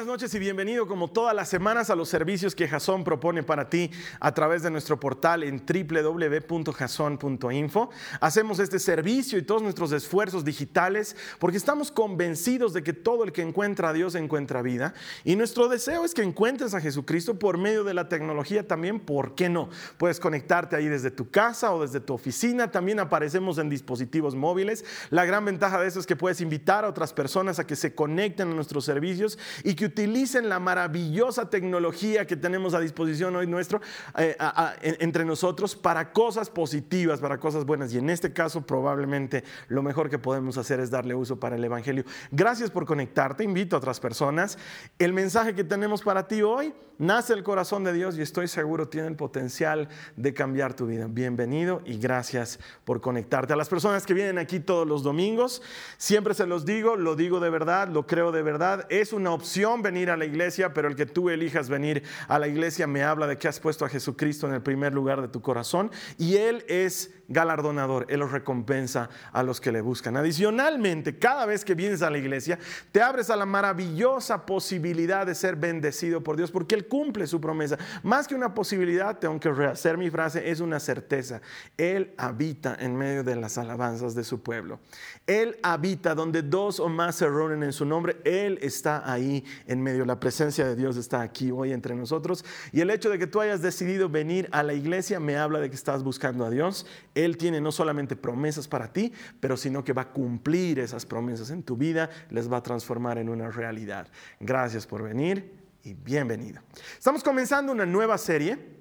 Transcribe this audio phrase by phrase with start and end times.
[0.00, 3.68] Buenas noches y bienvenido como todas las semanas a los servicios que Jason propone para
[3.68, 7.90] ti a través de nuestro portal en www.jason.info.
[8.18, 13.32] Hacemos este servicio y todos nuestros esfuerzos digitales porque estamos convencidos de que todo el
[13.32, 17.58] que encuentra a Dios encuentra vida y nuestro deseo es que encuentres a Jesucristo por
[17.58, 19.68] medio de la tecnología también, ¿por qué no?
[19.98, 24.82] Puedes conectarte ahí desde tu casa o desde tu oficina, también aparecemos en dispositivos móviles.
[25.10, 27.94] La gran ventaja de eso es que puedes invitar a otras personas a que se
[27.94, 33.46] conecten a nuestros servicios y que utilicen la maravillosa tecnología que tenemos a disposición hoy
[33.46, 33.80] nuestro,
[34.16, 34.36] eh,
[34.82, 37.92] entre nosotros para cosas positivas, para cosas buenas.
[37.92, 41.64] Y en este caso probablemente lo mejor que podemos hacer es darle uso para el
[41.64, 42.04] Evangelio.
[42.30, 44.58] Gracias por conectarte, invito a otras personas.
[44.98, 48.88] El mensaje que tenemos para ti hoy nace el corazón de Dios y estoy seguro
[48.88, 51.06] tiene el potencial de cambiar tu vida.
[51.08, 53.54] Bienvenido y gracias por conectarte.
[53.54, 55.62] A las personas que vienen aquí todos los domingos,
[55.96, 59.79] siempre se los digo, lo digo de verdad, lo creo de verdad, es una opción
[59.82, 63.26] venir a la iglesia, pero el que tú elijas venir a la iglesia me habla
[63.26, 66.64] de que has puesto a Jesucristo en el primer lugar de tu corazón y Él
[66.68, 70.16] es galardonador, Él los recompensa a los que le buscan.
[70.16, 72.58] Adicionalmente, cada vez que vienes a la iglesia,
[72.92, 77.40] te abres a la maravillosa posibilidad de ser bendecido por Dios, porque Él cumple su
[77.40, 77.78] promesa.
[78.02, 81.40] Más que una posibilidad, tengo que rehacer mi frase, es una certeza.
[81.78, 84.80] Él habita en medio de las alabanzas de su pueblo.
[85.26, 89.80] Él habita donde dos o más se reúnen en su nombre, Él está ahí en
[89.80, 90.04] medio.
[90.04, 92.44] La presencia de Dios está aquí hoy entre nosotros.
[92.72, 95.70] Y el hecho de que tú hayas decidido venir a la iglesia me habla de
[95.70, 96.86] que estás buscando a Dios.
[97.24, 101.50] Él tiene no solamente promesas para ti, pero sino que va a cumplir esas promesas
[101.50, 104.08] en tu vida, les va a transformar en una realidad.
[104.38, 105.52] Gracias por venir
[105.84, 106.60] y bienvenido.
[106.96, 108.80] Estamos comenzando una nueva serie.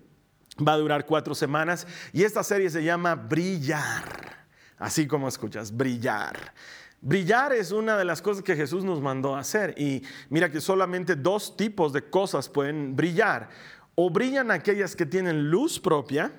[0.66, 4.48] Va a durar cuatro semanas y esta serie se llama Brillar.
[4.78, 6.54] Así como escuchas, brillar.
[7.02, 9.74] Brillar es una de las cosas que Jesús nos mandó hacer.
[9.78, 13.50] Y mira que solamente dos tipos de cosas pueden brillar.
[13.96, 16.32] O brillan aquellas que tienen luz propia,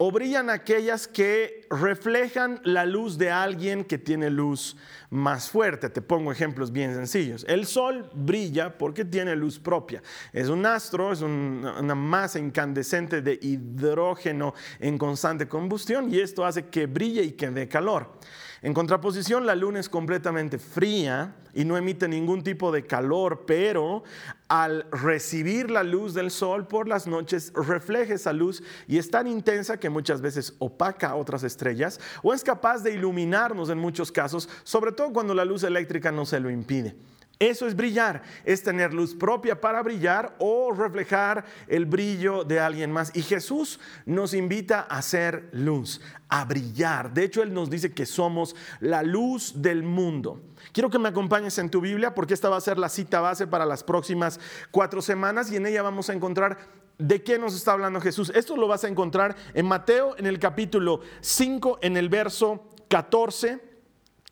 [0.00, 4.76] o brillan aquellas que reflejan la luz de alguien que tiene luz
[5.10, 5.90] más fuerte.
[5.90, 7.44] Te pongo ejemplos bien sencillos.
[7.48, 10.00] El sol brilla porque tiene luz propia.
[10.32, 16.66] Es un astro, es una masa incandescente de hidrógeno en constante combustión y esto hace
[16.66, 18.18] que brille y que dé calor.
[18.60, 24.02] En contraposición, la luna es completamente fría y no emite ningún tipo de calor, pero
[24.48, 29.28] al recibir la luz del sol por las noches refleja esa luz y es tan
[29.28, 34.10] intensa que muchas veces opaca a otras estrellas o es capaz de iluminarnos en muchos
[34.10, 36.96] casos, sobre todo cuando la luz eléctrica no se lo impide.
[37.38, 42.90] Eso es brillar, es tener luz propia para brillar o reflejar el brillo de alguien
[42.90, 43.14] más.
[43.14, 47.14] Y Jesús nos invita a ser luz, a brillar.
[47.14, 50.42] De hecho, Él nos dice que somos la luz del mundo.
[50.72, 53.46] Quiero que me acompañes en tu Biblia porque esta va a ser la cita base
[53.46, 54.40] para las próximas
[54.72, 56.58] cuatro semanas y en ella vamos a encontrar
[56.98, 58.32] ¿De qué nos está hablando Jesús?
[58.34, 63.60] Esto lo vas a encontrar en Mateo en el capítulo 5, en el verso 14,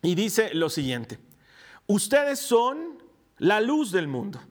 [0.01, 1.17] y dice lo siguiente.
[1.87, 3.01] Ustedes son
[3.37, 4.41] la luz del mundo.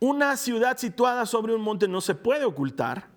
[0.00, 3.08] Una ciudad situada sobre un monte no se puede ocultar,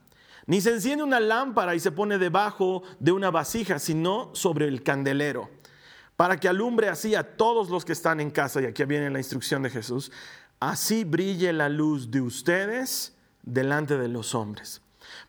[0.46, 4.84] ni se enciende una lámpara y se pone debajo de una vasija, sino sobre el
[4.84, 5.50] candelero,
[6.18, 8.62] para que alumbre así a todos los que están en casa.
[8.62, 10.12] Y aquí viene la instrucción de Jesús.
[10.60, 14.82] Así brille la luz de ustedes delante de los hombres,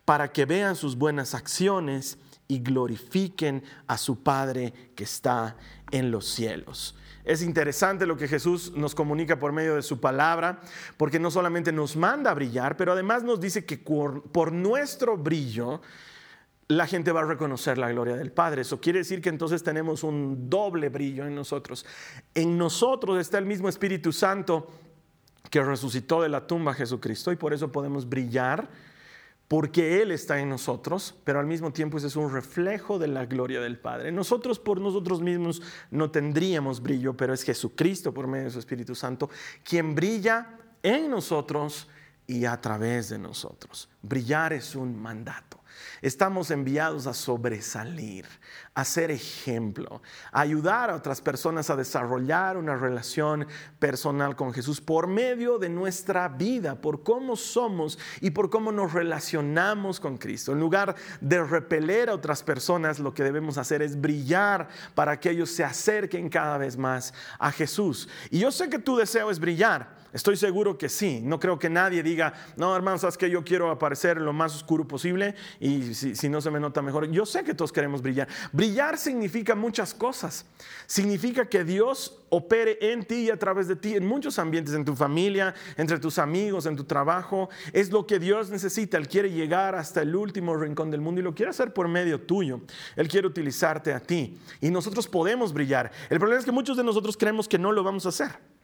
[0.05, 2.19] para que vean sus buenas acciones
[2.49, 5.57] y glorifiquen a su Padre que está
[5.93, 6.97] en los cielos.
[7.29, 10.61] Es interesante lo que Jesús nos comunica por medio de su palabra,
[10.97, 15.83] porque no solamente nos manda a brillar, pero además nos dice que por, nuestro brillo
[16.69, 18.63] la gente va a reconocer la gloria del Padre.
[18.63, 21.85] Eso quiere decir que entonces tenemos un doble brillo en nosotros.
[22.35, 24.67] En nosotros está el mismo Espíritu Santo
[25.51, 28.71] que resucitó de la tumba a Jesucristo y por eso podemos brillar
[29.49, 33.25] porque Él está en nosotros, pero al mismo tiempo ese es un reflejo de la
[33.25, 34.13] gloria del Padre.
[34.13, 38.95] Nosotros por nosotros mismos no tendríamos brillo, pero es Jesucristo por medio de su Espíritu
[38.95, 39.31] Santo
[39.65, 41.89] quien brilla en nosotros
[42.27, 43.89] y a través de nosotros.
[44.03, 45.59] Brillar es un mandato.
[46.03, 48.27] Estamos enviados a sobresalir,
[48.79, 53.45] a ser ejemplo, a ayudar a otras personas a desarrollar una relación
[53.81, 58.93] personal con Jesús por medio de nuestra vida, por cómo somos y por cómo nos
[58.93, 60.53] relacionamos con Cristo.
[60.53, 65.31] En lugar de repeler a otras personas, lo que debemos hacer es brillar para que
[65.31, 68.09] ellos se acerquen cada vez más a Jesús.
[68.31, 69.99] Y yo sé que tu deseo es brillar.
[70.13, 71.21] Estoy seguro que sí.
[71.23, 74.87] No creo que nadie diga, no, hermano, sabes que yo quiero aparecer lo más oscuro
[74.89, 77.11] posible y si, no se me nota mejor.
[77.11, 78.29] Yo sé que todos queremos brillar.
[78.53, 80.45] Brillar significa muchas cosas.
[80.87, 84.85] Significa que Dios opere en ti y a través de ti en muchos ambientes, en
[84.85, 87.49] tu familia, entre tus amigos, en tu trabajo.
[87.73, 88.97] Es lo que Dios necesita.
[88.97, 92.21] Él quiere llegar hasta el último rincón del mundo y lo quiere hacer por medio
[92.21, 92.61] tuyo.
[92.97, 95.91] Él quiere utilizarte a ti y nosotros podemos brillar.
[96.11, 98.58] El problema es que muchos de nosotros creemos que no lo vamos a hacer.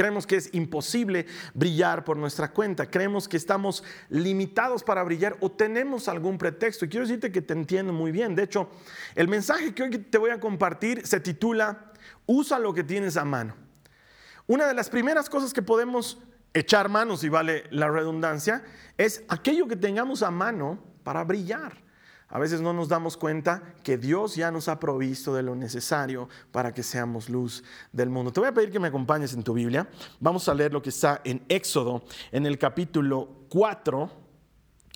[0.00, 2.88] Creemos que es imposible brillar por nuestra cuenta.
[2.88, 6.86] Creemos que estamos limitados para brillar o tenemos algún pretexto.
[6.86, 8.34] Y quiero decirte que te entiendo muy bien.
[8.34, 8.70] De hecho,
[9.14, 11.92] el mensaje que hoy te voy a compartir se titula
[12.24, 13.54] Usa lo que tienes a mano.
[14.46, 16.16] Una de las primeras cosas que podemos
[16.54, 18.64] echar manos, si vale la redundancia,
[18.96, 21.76] es aquello que tengamos a mano para brillar.
[22.30, 26.28] A veces no nos damos cuenta que Dios ya nos ha provisto de lo necesario
[26.52, 28.32] para que seamos luz del mundo.
[28.32, 29.88] Te voy a pedir que me acompañes en tu Biblia.
[30.20, 34.10] Vamos a leer lo que está en Éxodo, en el capítulo 4.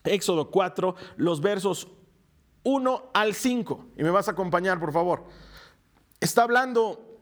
[0.05, 1.89] Éxodo 4, los versos
[2.63, 3.87] 1 al 5.
[3.97, 5.25] Y me vas a acompañar, por favor.
[6.21, 7.14] Está hablando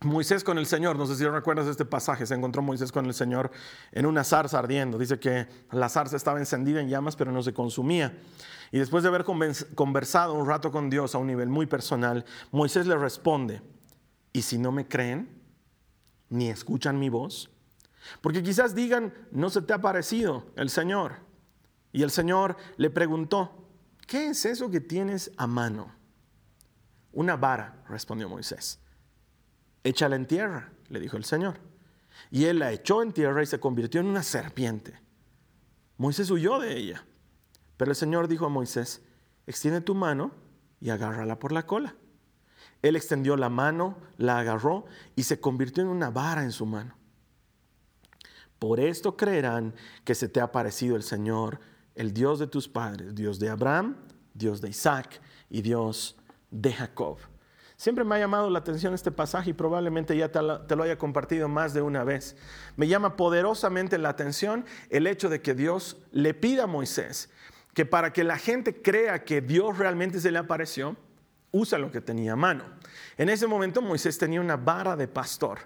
[0.00, 3.14] Moisés con el Señor, no sé si recuerdas este pasaje, se encontró Moisés con el
[3.14, 3.50] Señor
[3.92, 4.98] en una zarza ardiendo.
[4.98, 8.16] Dice que la zarza estaba encendida en llamas, pero no se consumía.
[8.70, 12.86] Y después de haber conversado un rato con Dios a un nivel muy personal, Moisés
[12.86, 13.62] le responde,
[14.32, 15.42] ¿y si no me creen?
[16.28, 17.50] ¿Ni escuchan mi voz?
[18.20, 21.16] Porque quizás digan, no se te ha parecido el Señor.
[21.92, 23.68] Y el Señor le preguntó,
[24.06, 25.94] ¿qué es eso que tienes a mano?
[27.12, 28.83] Una vara, respondió Moisés
[29.84, 31.60] échala en tierra, le dijo el Señor.
[32.30, 35.00] Y él la echó en tierra y se convirtió en una serpiente.
[35.98, 37.04] Moisés huyó de ella.
[37.76, 39.02] Pero el Señor dijo a Moisés,
[39.46, 40.32] extiende tu mano
[40.80, 41.94] y agárrala por la cola.
[42.82, 44.84] Él extendió la mano, la agarró
[45.16, 46.96] y se convirtió en una vara en su mano.
[48.58, 51.60] Por esto creerán que se te ha parecido el Señor,
[51.94, 53.96] el Dios de tus padres, Dios de Abraham,
[54.34, 56.16] Dios de Isaac y Dios
[56.50, 57.18] de Jacob.
[57.76, 61.48] Siempre me ha llamado la atención este pasaje y probablemente ya te lo, haya compartido
[61.48, 62.36] más de una vez.
[62.76, 67.30] Me llama poderosamente la atención el hecho de que Dios le pida a Moisés
[67.74, 70.96] que para que la gente crea que Dios realmente se le apareció,
[71.50, 72.64] usa lo que tenía a mano.
[73.16, 75.58] En ese momento Moisés tenía una vara de pastor,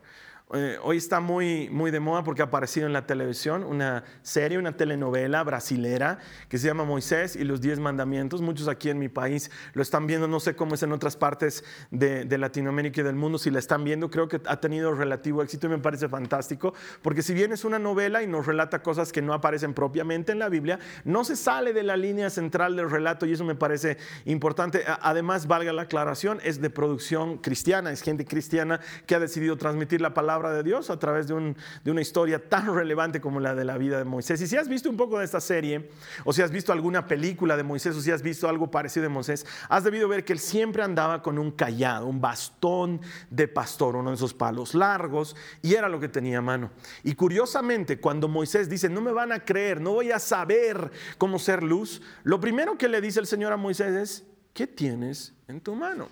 [0.55, 4.57] eh, hoy está muy, muy de moda porque ha aparecido en la televisión una serie,
[4.57, 6.19] una telenovela brasilera
[6.49, 8.41] que se llama Moisés y los Diez Mandamientos.
[8.41, 11.65] Muchos aquí en mi país lo están viendo, no sé cómo es en otras partes
[11.91, 15.43] de, de Latinoamérica y del mundo, si la están viendo, creo que ha tenido relativo
[15.43, 16.73] éxito y me parece fantástico,
[17.03, 20.39] porque si bien es una novela y nos relata cosas que no aparecen propiamente en
[20.39, 23.99] la Biblia, no se sale de la línea central del relato y eso me parece
[24.25, 24.85] importante.
[25.03, 30.01] Además, valga la aclaración, es de producción cristiana, es gente cristiana que ha decidido transmitir
[30.01, 33.77] la palabra de Dios a través de, una historia tan relevante como la de la
[33.77, 34.41] vida de Moisés.
[34.41, 35.91] Y si has visto un poco de esta serie,
[36.25, 39.09] o si has visto alguna película de Moisés, o si has visto algo parecido de
[39.09, 43.97] Moisés, has debido ver que él siempre andaba con un callado, un bastón de pastor,
[43.97, 46.71] uno de esos palos largos, y era lo que tenía a mano.
[47.03, 51.39] Y curiosamente, cuando Moisés dice, no me van a creer, no voy a saber cómo
[51.39, 55.61] ser luz, lo primero que le dice el Señor a Moisés es, ¿qué tienes en
[55.61, 56.09] tu mano?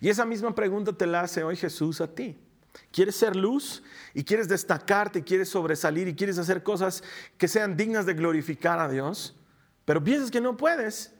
[0.00, 2.36] Y esa misma pregunta te la hace hoy Jesús a ti.
[2.90, 3.82] ¿Quieres ser luz
[4.14, 7.02] y quieres destacarte, quieres sobresalir y quieres hacer cosas
[7.38, 9.36] que sean dignas de glorificar a Dios?
[9.84, 11.12] Pero piensas que no puedes.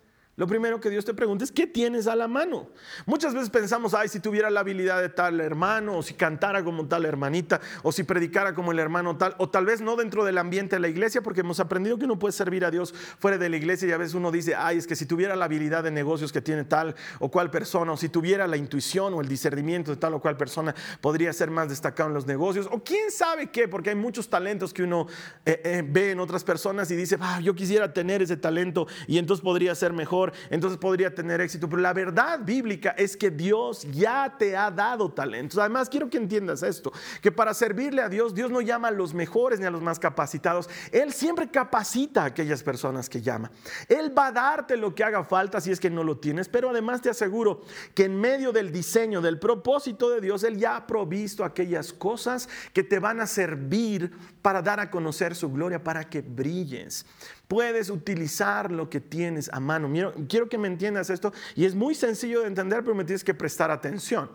[0.42, 2.68] Lo primero que Dios te pregunta es, ¿qué tienes a la mano?
[3.06, 6.88] Muchas veces pensamos, ay, si tuviera la habilidad de tal hermano, o si cantara como
[6.88, 10.38] tal hermanita, o si predicara como el hermano tal, o tal vez no dentro del
[10.38, 13.49] ambiente de la iglesia, porque hemos aprendido que uno puede servir a Dios fuera de
[13.49, 15.92] la iglesia y a veces uno dice, ay, es que si tuviera la habilidad de
[15.92, 19.92] negocios que tiene tal o cual persona, o si tuviera la intuición o el discernimiento
[19.92, 23.52] de tal o cual persona, podría ser más destacado en los negocios, o quién sabe
[23.52, 25.06] qué, porque hay muchos talentos que uno
[25.46, 29.18] eh, eh, ve en otras personas y dice, ah, yo quisiera tener ese talento y
[29.18, 31.68] entonces podría ser mejor entonces podría tener éxito.
[31.68, 35.58] Pero la verdad bíblica es que Dios ya te ha dado talentos.
[35.58, 39.14] Además, quiero que entiendas esto, que para servirle a Dios, Dios no llama a los
[39.14, 40.68] mejores ni a los más capacitados.
[40.90, 43.50] Él siempre capacita a aquellas personas que llama.
[43.88, 46.70] Él va a darte lo que haga falta si es que no lo tienes, pero
[46.70, 47.62] además te aseguro
[47.94, 52.48] que en medio del diseño, del propósito de Dios, Él ya ha provisto aquellas cosas
[52.72, 54.12] que te van a servir
[54.42, 57.06] para dar a conocer su gloria, para que brilles.
[57.52, 59.92] Puedes utilizar lo que tienes a mano.
[60.26, 63.35] Quiero que me entiendas esto y es muy sencillo de entender, pero me tienes que
[63.35, 64.30] prestar atención.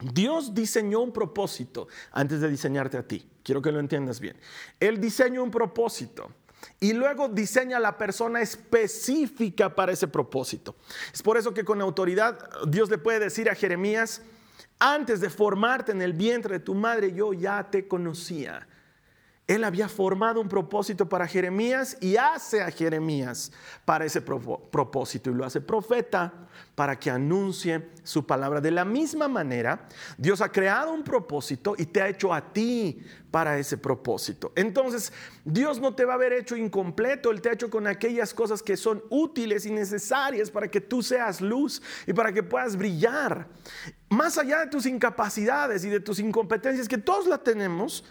[0.00, 3.24] Dios diseñó un propósito antes de diseñarte a ti.
[3.44, 4.36] Quiero que lo entiendas bien.
[4.80, 6.28] Él diseñó un propósito
[6.80, 10.74] y luego diseña la persona específica para ese propósito.
[11.12, 14.22] Es por eso que con autoridad Dios le puede decir a Jeremías,
[14.80, 18.66] antes de formarte en el vientre de tu madre, yo ya te conocía.
[19.46, 23.52] Él había formado un propósito para Jeremías y hace a Jeremías
[23.84, 26.32] para ese propósito y lo hace profeta
[26.74, 28.62] para que anuncie su palabra.
[28.62, 29.86] De la misma manera,
[30.16, 34.50] Dios ha creado un propósito y te ha hecho a ti para ese propósito.
[34.56, 35.12] Entonces,
[35.44, 38.62] Dios no te va a haber hecho incompleto, Él te ha hecho con aquellas cosas
[38.62, 43.48] que son útiles y necesarias para que tú seas luz y para que puedas brillar.
[44.08, 48.04] Más allá de tus incapacidades y de tus incompetencias, que todos la tenemos,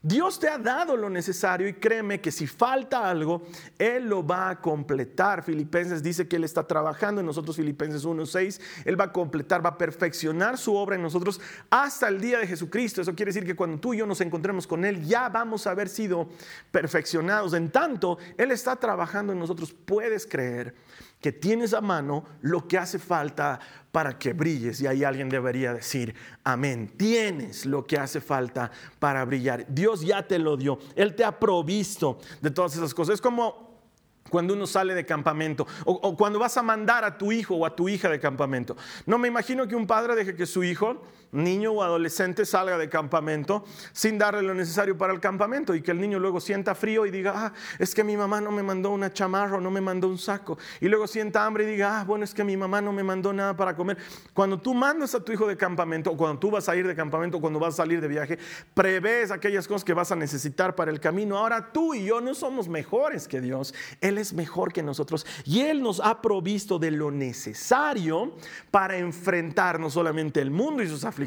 [0.00, 3.42] Dios te ha dado lo necesario y créeme que si falta algo,
[3.78, 5.42] Él lo va a completar.
[5.42, 9.70] Filipenses dice que Él está trabajando en nosotros, Filipenses 1.6, Él va a completar, va
[9.70, 13.02] a perfeccionar su obra en nosotros hasta el día de Jesucristo.
[13.02, 15.72] Eso quiere decir que cuando tú y yo nos encontremos con Él, ya vamos a
[15.72, 16.28] haber sido
[16.70, 17.52] perfeccionados.
[17.54, 19.74] En tanto, Él está trabajando en nosotros.
[19.84, 20.76] Puedes creer
[21.20, 23.58] que tienes a mano lo que hace falta
[23.90, 24.80] para que brilles.
[24.80, 29.66] Y ahí alguien debería decir, amén, tienes lo que hace falta para brillar.
[29.68, 33.14] Dios ya te lo dio, Él te ha provisto de todas esas cosas.
[33.14, 33.68] Es como
[34.28, 37.74] cuando uno sale de campamento o, cuando vas a mandar a tu hijo o a
[37.74, 38.76] tu hija de campamento.
[39.06, 42.88] No me imagino que un padre deje que su hijo, niño o adolescente, salga de
[42.88, 47.06] campamento sin darle lo necesario para el campamento y que el niño luego sienta frío
[47.06, 49.80] y diga, ah, es que mi mamá no me mandó una chamarra o no me
[49.80, 50.58] mandó un saco.
[50.80, 53.32] Y luego sienta hambre y diga, ah, bueno, es que mi mamá no me mandó
[53.32, 53.98] nada para comer.
[54.32, 56.94] Cuando tú mandas a tu hijo de campamento o cuando tú vas a ir de
[56.94, 58.38] campamento, cuando vas a salir de viaje,
[58.74, 61.36] prevés aquellas cosas que vas a necesitar para el camino.
[61.38, 63.74] Ahora tú y yo no somos mejores que Dios.
[64.00, 68.34] Él es mejor que nosotros y Él nos ha provisto de lo necesario
[68.70, 71.17] para enfrentar no solamente el mundo y sus aflicciones,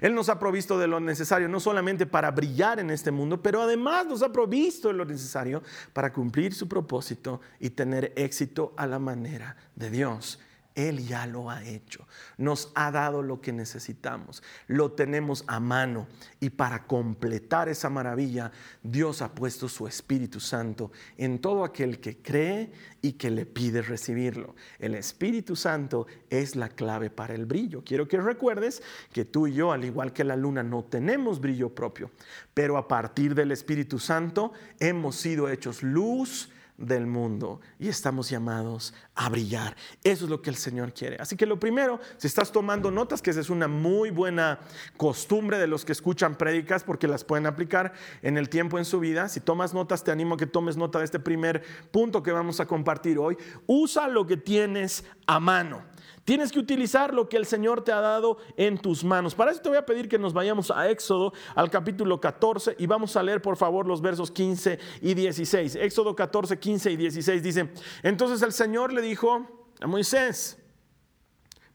[0.00, 3.62] Él nos ha provisto de lo necesario no solamente para brillar en este mundo, pero
[3.62, 8.86] además nos ha provisto de lo necesario para cumplir su propósito y tener éxito a
[8.86, 10.38] la manera de Dios.
[10.74, 12.06] Él ya lo ha hecho.
[12.36, 14.42] Nos ha dado lo que necesitamos.
[14.66, 16.08] Lo tenemos a mano.
[16.40, 18.50] Y para completar esa maravilla,
[18.82, 23.82] Dios ha puesto su Espíritu Santo en todo aquel que cree y que le pide
[23.82, 24.56] recibirlo.
[24.80, 27.84] El Espíritu Santo es la clave para el brillo.
[27.84, 31.72] Quiero que recuerdes que tú y yo, al igual que la luna, no tenemos brillo
[31.72, 32.10] propio.
[32.52, 38.94] Pero a partir del Espíritu Santo hemos sido hechos luz del mundo y estamos llamados
[39.14, 39.76] a brillar.
[40.02, 41.16] Eso es lo que el Señor quiere.
[41.20, 44.58] Así que lo primero, si estás tomando notas, que esa es una muy buena
[44.96, 47.92] costumbre de los que escuchan prédicas porque las pueden aplicar
[48.22, 49.28] en el tiempo en su vida.
[49.28, 52.60] Si tomas notas, te animo a que tomes nota de este primer punto que vamos
[52.60, 53.36] a compartir hoy.
[53.66, 55.94] Usa lo que tienes a mano.
[56.24, 59.34] Tienes que utilizar lo que el Señor te ha dado en tus manos.
[59.34, 62.86] Para eso te voy a pedir que nos vayamos a Éxodo, al capítulo 14, y
[62.86, 65.76] vamos a leer por favor los versos 15 y 16.
[65.76, 67.68] Éxodo 14, 15 y 16 dice,
[68.02, 69.46] entonces el Señor le dijo
[69.80, 70.58] a Moisés,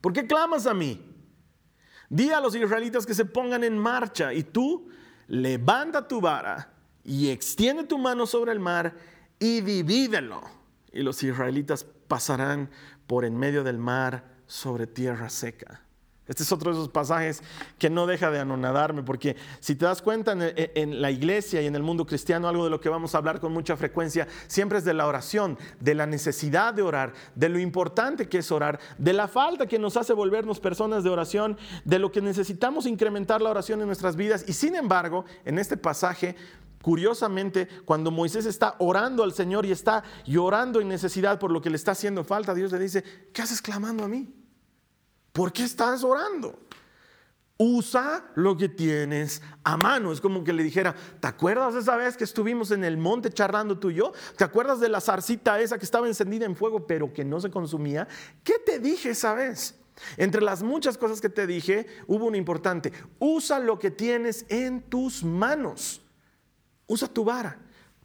[0.02, 1.06] ¿por qué clamas a mí?
[2.10, 4.90] Di a los israelitas que se pongan en marcha y tú
[5.28, 8.96] levanta tu vara y extiende tu mano sobre el mar
[9.40, 10.42] y divídelo.
[10.92, 12.70] Y los israelitas pasarán
[13.08, 15.84] por en medio del mar sobre tierra seca.
[16.30, 17.42] Este es otro de esos pasajes
[17.80, 21.76] que no deja de anonadarme, porque si te das cuenta en, la iglesia y en
[21.76, 24.86] el mundo cristiano, algo de lo que vamos a hablar con mucha frecuencia siempre es
[24.86, 29.12] de la oración, de la necesidad de orar, de lo importante que es orar, de
[29.12, 33.50] la falta que nos hace volvernos personas de oración, de lo que necesitamos incrementar la
[33.50, 34.46] oración en nuestras vidas.
[34.48, 36.36] Y sin embargo, en este pasaje
[36.82, 41.70] Curiosamente, cuando Moisés está orando al Señor y está llorando en necesidad por lo que
[41.70, 44.39] le está haciendo falta, Dios le dice, ¿qué haces clamando a mí?
[45.32, 46.60] ¿Por qué estás orando?
[47.58, 50.12] Usa lo que tienes a mano.
[50.12, 53.32] Es como que le dijera, ¿te acuerdas de esa vez que estuvimos en el monte
[53.32, 54.14] charlando tú y yo?
[54.38, 57.52] ¿Te acuerdas de la zarcita esa que estaba encendida en fuego pero que no se
[57.52, 58.08] consumía?
[58.44, 59.76] ¿Qué te dije esa vez?
[60.16, 62.94] Entre las muchas cosas que te dije, hubo una importante.
[63.20, 66.02] Usa lo que tienes en tus manos
[66.90, 67.58] usa tu vara,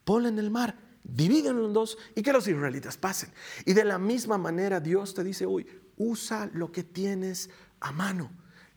[0.04, 3.32] ponla en el mar, divídenlo en dos y que los israelitas pasen.
[3.64, 5.66] Y de la misma manera Dios te dice hoy,
[5.96, 8.30] usa lo que tienes a mano.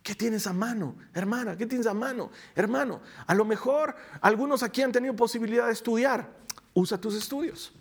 [0.03, 1.57] ¿Qué tienes a mano, hermana?
[1.57, 3.01] ¿Qué tienes a mano, hermano?
[3.25, 6.29] A lo mejor algunos aquí han tenido posibilidad de estudiar.
[6.73, 7.73] Usa tus estudios.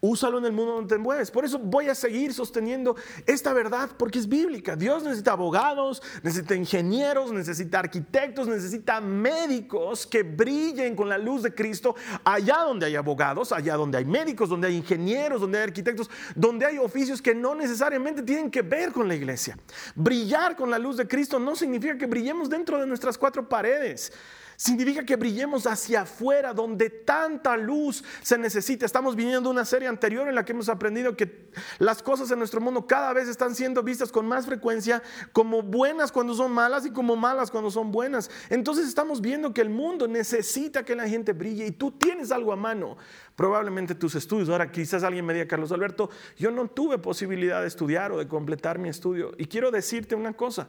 [0.00, 1.30] Úsalo en el mundo donde te mueves.
[1.30, 4.76] Por eso voy a seguir sosteniendo esta verdad porque es bíblica.
[4.76, 11.54] Dios necesita abogados, necesita ingenieros, necesita arquitectos, necesita médicos que brillen con la luz de
[11.54, 11.94] Cristo
[12.24, 16.66] allá donde hay abogados, allá donde hay médicos, donde hay ingenieros, donde hay arquitectos, donde
[16.66, 19.58] hay oficios que no necesariamente tienen que ver con la iglesia.
[19.94, 24.12] Brillar con la luz de Cristo no significa que brillemos dentro de nuestras cuatro paredes.
[24.60, 28.84] Significa que brillemos hacia afuera, donde tanta luz se necesita.
[28.84, 31.48] Estamos viniendo una serie anterior en la que hemos aprendido que
[31.78, 35.02] las cosas en nuestro mundo cada vez están siendo vistas con más frecuencia
[35.32, 38.30] como buenas cuando son malas y como malas cuando son buenas.
[38.50, 42.52] Entonces estamos viendo que el mundo necesita que la gente brille y tú tienes algo
[42.52, 42.98] a mano.
[43.36, 44.50] Probablemente tus estudios.
[44.50, 48.28] Ahora quizás alguien me diga, Carlos Alberto, yo no tuve posibilidad de estudiar o de
[48.28, 49.32] completar mi estudio.
[49.38, 50.68] Y quiero decirte una cosa.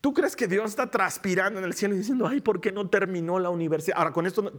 [0.00, 2.88] ¿Tú crees que Dios está transpirando en el cielo y diciendo, ay, ¿por qué no
[2.88, 3.98] terminó la universidad?
[3.98, 4.52] Ahora, con esto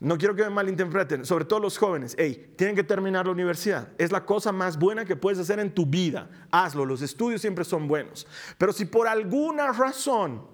[0.00, 3.88] no, quiero que me malinterpreten, sobre todo los jóvenes, hey, tienen que terminar la universidad.
[3.98, 6.30] Es la cosa más buena que puedes hacer en tu vida.
[6.52, 8.26] Hazlo, los estudios siempre son buenos.
[8.56, 10.46] Pero si por alguna razón,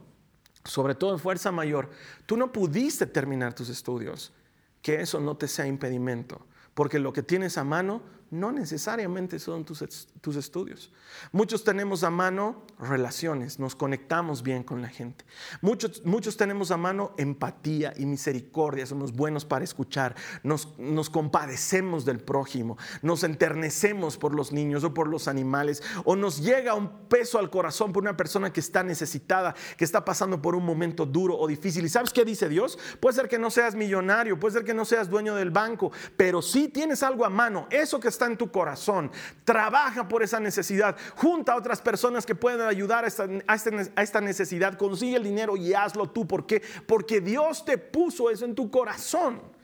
[0.64, 1.90] sobre todo en fuerza mayor,
[2.25, 4.33] tú no pudiste terminar tus estudios,
[4.80, 9.64] que eso no te sea impedimento, porque lo que tienes a mano no necesariamente son
[9.64, 10.92] tus, tus, estudios.
[11.32, 15.25] Muchos tenemos a mano relaciones, nos conectamos bien con la gente.
[15.60, 22.04] Muchos, muchos tenemos a mano empatía y misericordia, somos buenos para escuchar, nos, nos compadecemos
[22.04, 27.08] del prójimo, nos enternecemos por los niños o por los animales, o nos llega un
[27.08, 31.04] peso al corazón por una persona que está necesitada, que está pasando por un momento
[31.04, 31.84] duro o difícil.
[31.84, 32.78] ¿Y sabes qué dice Dios?
[33.00, 36.40] Puede ser que no seas millonario, puede ser que no seas dueño del banco, pero
[36.42, 39.10] si tienes algo a mano, eso que está en tu corazón.
[39.44, 40.96] Trabaja por esa necesidad.
[41.16, 44.76] Junta a otras personas que puedan ayudar a esta, a esta necesidad.
[44.76, 46.26] Consigue el dinero y hazlo tú.
[46.26, 46.62] ¿Por qué?
[46.86, 49.60] Porque Dios te puso eso en tu corazón.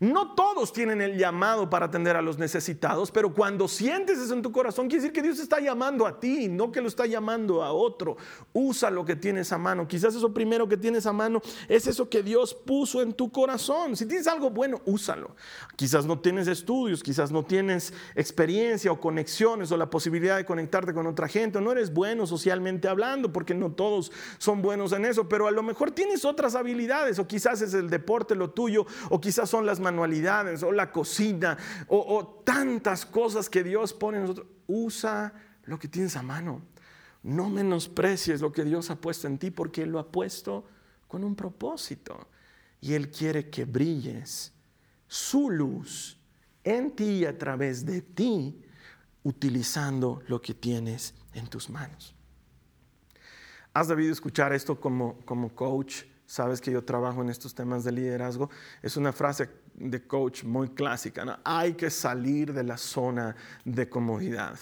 [0.00, 4.42] No todos tienen el llamado para atender a los necesitados, pero cuando sientes eso en
[4.42, 7.64] tu corazón, quiere decir que Dios está llamando a ti, no que lo está llamando
[7.64, 8.16] a otro.
[8.52, 9.88] Usa lo que tienes a mano.
[9.88, 13.96] Quizás eso primero que tienes a mano es eso que Dios puso en tu corazón.
[13.96, 15.34] Si tienes algo bueno, úsalo.
[15.74, 20.94] Quizás no tienes estudios, quizás no tienes experiencia o conexiones o la posibilidad de conectarte
[20.94, 25.06] con otra gente, o no eres bueno socialmente hablando, porque no todos son buenos en
[25.06, 28.86] eso, pero a lo mejor tienes otras habilidades, o quizás es el deporte lo tuyo,
[29.10, 31.56] o quizás son las manualidades o la cocina
[31.88, 34.46] o, tantas cosas que Dios pone en nosotros.
[34.66, 35.32] Usa
[35.64, 36.62] lo que tienes a mano.
[37.22, 40.66] No menosprecies lo que Dios ha puesto en ti porque Él lo ha puesto
[41.06, 42.28] con un propósito.
[42.80, 44.52] Y Él quiere que brilles
[45.06, 46.18] su luz
[46.64, 48.62] en ti y a través de ti,
[49.22, 52.14] utilizando lo que tienes en tus manos.
[53.72, 56.04] ¿Has debido escuchar esto como, como coach?
[56.26, 58.50] Sabes que yo trabajo en estos temas de liderazgo.
[58.82, 61.38] Es una frase de coach muy clásica, ¿no?
[61.44, 64.58] hay que salir de la zona de comodidad.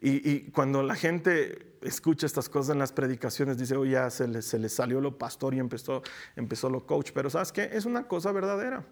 [0.00, 4.42] Y, cuando la gente escucha estas cosas en las predicaciones, dice, oye, ya se le,
[4.42, 6.02] se le salió lo pastor y empezó,
[6.36, 7.10] empezó lo coach.
[7.12, 7.68] Pero ¿sabes qué?
[7.72, 8.84] Es una cosa verdadera.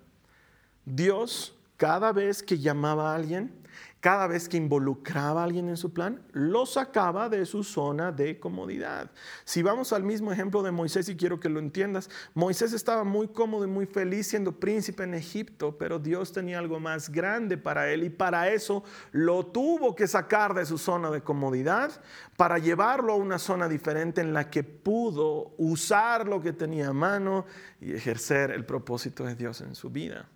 [0.84, 3.66] Dios, cada vez que llamaba a alguien,
[4.00, 8.38] cada vez que involucraba a alguien en su plan, lo sacaba de su zona de
[8.38, 9.10] comodidad.
[9.44, 13.26] Si vamos al mismo ejemplo de Moisés y quiero que lo entiendas, Moisés estaba muy
[13.28, 17.90] cómodo y muy feliz siendo príncipe en Egipto, pero Dios tenía algo más grande para
[17.90, 21.90] él y para eso lo tuvo que sacar de su zona de comodidad
[22.36, 26.92] para llevarlo a una zona diferente en la que pudo usar lo que tenía a
[26.92, 27.44] mano
[27.80, 30.28] y ejercer el propósito de Dios en su vida.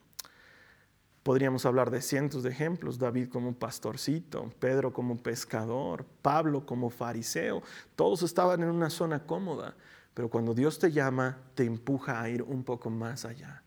[1.30, 7.62] Podríamos hablar de cientos de ejemplos, David como pastorcito, Pedro como pescador, Pablo como fariseo,
[7.94, 9.76] todos estaban en una zona cómoda,
[10.12, 13.62] pero cuando Dios te llama, te empuja a ir un poco más allá,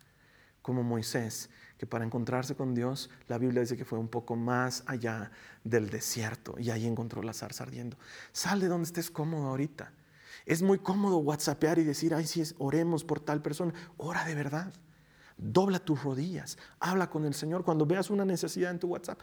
[0.61, 4.83] como Moisés, que para encontrarse con Dios, la Biblia dice que fue un poco más
[4.85, 5.31] allá
[5.63, 7.97] del desierto y ahí encontró la zarza ardiendo.
[8.33, 9.93] Sal de donde estés cómodo ahorita.
[10.45, 13.73] Es muy cómodo whatsappear y decir, ay, si oremos por tal persona.
[13.95, 14.73] Ora de verdad.
[15.37, 19.19] Dobla tus rodillas, habla con el Señor cuando veas una necesidad en tu WhatsApp.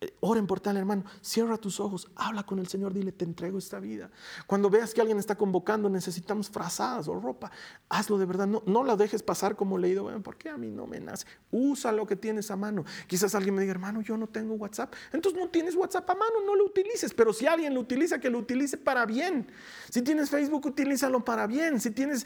[0.00, 3.58] Eh, oren por tal hermano, cierra tus ojos, habla con el Señor, dile, te entrego
[3.58, 4.10] esta vida.
[4.46, 7.50] Cuando veas que alguien está convocando, necesitamos frazadas o ropa,
[7.88, 10.70] hazlo de verdad, no, no la dejes pasar como leído, bueno, ¿por qué a mí
[10.70, 11.26] no me nace?
[11.50, 12.84] Usa lo que tienes a mano.
[13.08, 14.94] Quizás alguien me diga, hermano, yo no tengo WhatsApp.
[15.12, 18.30] Entonces no tienes WhatsApp a mano, no lo utilices, pero si alguien lo utiliza, que
[18.30, 19.50] lo utilice para bien.
[19.90, 21.80] Si tienes Facebook, utilízalo para bien.
[21.80, 22.24] Si tienes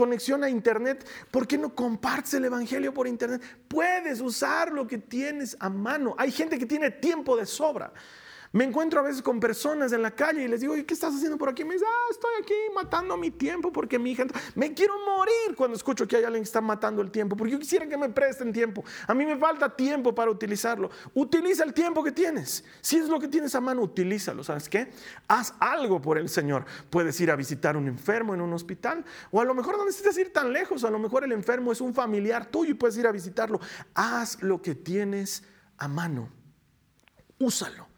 [0.00, 3.42] conexión a Internet, ¿por qué no compartes el Evangelio por Internet?
[3.68, 6.14] Puedes usar lo que tienes a mano.
[6.16, 7.92] Hay gente que tiene tiempo de sobra.
[8.52, 11.38] Me encuentro a veces con personas en la calle y les digo, ¿qué estás haciendo
[11.38, 11.64] por aquí?
[11.64, 14.24] Me dicen, ah, estoy aquí matando mi tiempo porque mi hija...
[14.56, 17.60] Me quiero morir cuando escucho que hay alguien que está matando el tiempo, porque yo
[17.60, 18.82] quisiera que me presten tiempo.
[19.06, 20.90] A mí me falta tiempo para utilizarlo.
[21.14, 22.64] Utiliza el tiempo que tienes.
[22.80, 24.42] Si es lo que tienes a mano, utilízalo.
[24.42, 24.90] ¿Sabes qué?
[25.28, 26.64] Haz algo por el Señor.
[26.90, 29.84] Puedes ir a visitar a un enfermo en un hospital, o a lo mejor no
[29.84, 32.96] necesitas ir tan lejos, a lo mejor el enfermo es un familiar tuyo y puedes
[32.96, 33.60] ir a visitarlo.
[33.94, 35.44] Haz lo que tienes
[35.78, 36.28] a mano.
[37.38, 37.89] Úsalo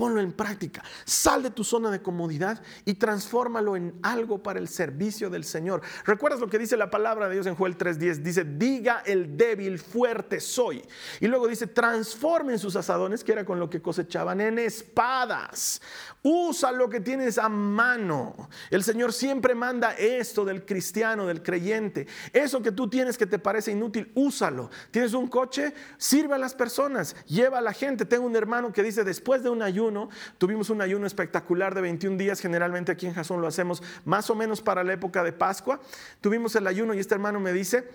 [0.00, 0.82] ponlo en práctica.
[1.04, 5.82] Sal de tu zona de comodidad y transfórmalo en algo para el servicio del Señor.
[6.06, 8.22] ¿Recuerdas lo que dice la palabra de Dios en Joel 3:10?
[8.22, 10.82] Dice, diga el débil, fuerte soy.
[11.20, 15.82] Y luego dice, transformen sus asadones, que era con lo que cosechaban, en espadas.
[16.22, 18.48] Usa lo que tienes a mano.
[18.70, 22.06] El Señor siempre manda esto del cristiano, del creyente.
[22.32, 24.70] Eso que tú tienes que te parece inútil, úsalo.
[24.90, 28.04] Tienes un coche, sirve a las personas, lleva a la gente.
[28.04, 32.16] Tengo un hermano que dice, después de un ayuno, Tuvimos un ayuno espectacular de 21
[32.16, 32.40] días.
[32.40, 35.80] Generalmente aquí en Jasón lo hacemos más o menos para la época de Pascua.
[36.20, 37.88] Tuvimos el ayuno y este hermano me dice,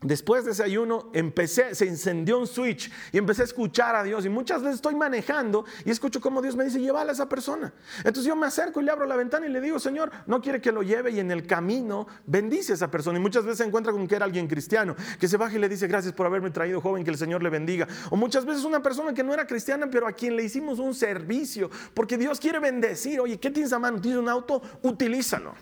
[0.00, 4.24] Después de ese ayuno empecé, se encendió un switch y empecé a escuchar a Dios.
[4.24, 7.72] Y muchas veces estoy manejando y escucho como Dios me dice, llévala a esa persona.
[7.98, 10.60] Entonces yo me acerco y le abro la ventana y le digo, Señor, no quiere
[10.60, 13.18] que lo lleve y en el camino bendice a esa persona.
[13.18, 15.68] Y muchas veces se encuentra con que era alguien cristiano, que se baja y le
[15.68, 17.88] dice, gracias por haberme traído joven, que el Señor le bendiga.
[18.10, 20.94] O muchas veces una persona que no era cristiana, pero a quien le hicimos un
[20.94, 23.18] servicio, porque Dios quiere bendecir.
[23.18, 24.00] Oye, ¿qué tienes a mano?
[24.00, 24.62] ¿Tienes un auto?
[24.82, 25.54] Utilízalo.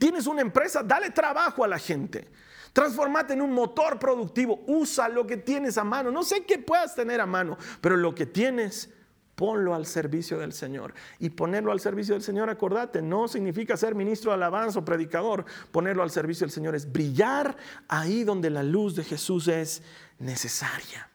[0.00, 0.82] ¿Tienes una empresa?
[0.82, 2.28] Dale trabajo a la gente.
[2.72, 4.62] Transformate en un motor productivo.
[4.66, 6.10] Usa lo que tienes a mano.
[6.10, 8.90] No sé qué puedas tener a mano, pero lo que tienes,
[9.34, 10.94] ponlo al servicio del Señor.
[11.18, 15.44] Y ponerlo al servicio del Señor, acordate, no significa ser ministro de alabanza o predicador.
[15.72, 17.56] Ponerlo al servicio del Señor es brillar
[17.88, 19.82] ahí donde la luz de Jesús es
[20.18, 21.08] necesaria.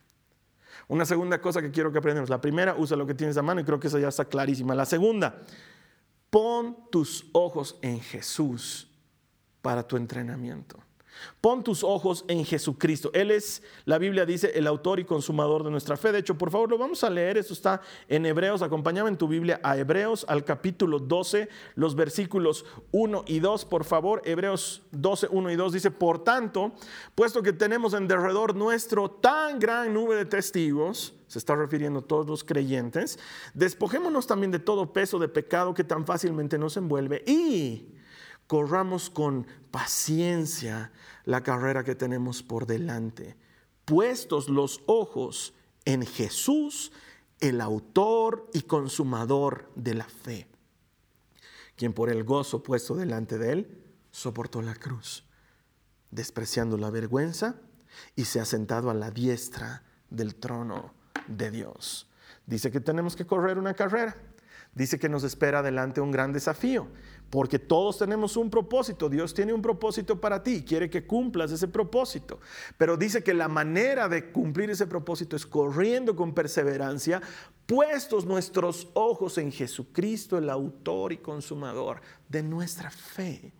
[0.87, 2.29] Una segunda cosa que quiero que aprendamos.
[2.29, 4.75] La primera, usa lo que tienes a mano y creo que esa ya está clarísima.
[4.75, 5.41] La segunda,
[6.29, 8.87] pon tus ojos en Jesús
[9.61, 10.84] para tu entrenamiento.
[11.41, 13.11] Pon tus ojos en Jesucristo.
[13.13, 16.11] Él es, la Biblia dice, el autor y consumador de nuestra fe.
[16.11, 17.37] De hecho, por favor, lo vamos a leer.
[17.37, 18.61] Esto está en Hebreos.
[18.61, 23.65] Acompáñame en tu Biblia a Hebreos, al capítulo 12, los versículos 1 y 2.
[23.65, 26.73] Por favor, Hebreos 12, 1 y 2 dice, por tanto,
[27.15, 32.03] puesto que tenemos en derredor nuestro tan gran nube de testigos, se está refiriendo a
[32.03, 33.19] todos los creyentes,
[33.53, 37.87] despojémonos también de todo peso de pecado que tan fácilmente nos envuelve y
[38.47, 40.91] corramos con paciencia
[41.25, 43.35] la carrera que tenemos por delante,
[43.85, 45.53] puestos los ojos
[45.85, 46.91] en Jesús,
[47.39, 50.47] el autor y consumador de la fe,
[51.75, 55.25] quien por el gozo puesto delante de él soportó la cruz,
[56.11, 57.55] despreciando la vergüenza
[58.15, 60.93] y se ha sentado a la diestra del trono
[61.27, 62.07] de Dios.
[62.45, 64.15] Dice que tenemos que correr una carrera.
[64.73, 66.87] Dice que nos espera adelante un gran desafío
[67.29, 69.09] porque todos tenemos un propósito.
[69.09, 72.39] Dios tiene un propósito para ti quiere que cumplas ese propósito.
[72.77, 77.21] Pero dice que la manera de cumplir ese propósito es corriendo con perseverancia,
[77.65, 83.53] puestos nuestros ojos en Jesucristo, el autor y consumador de nuestra fe.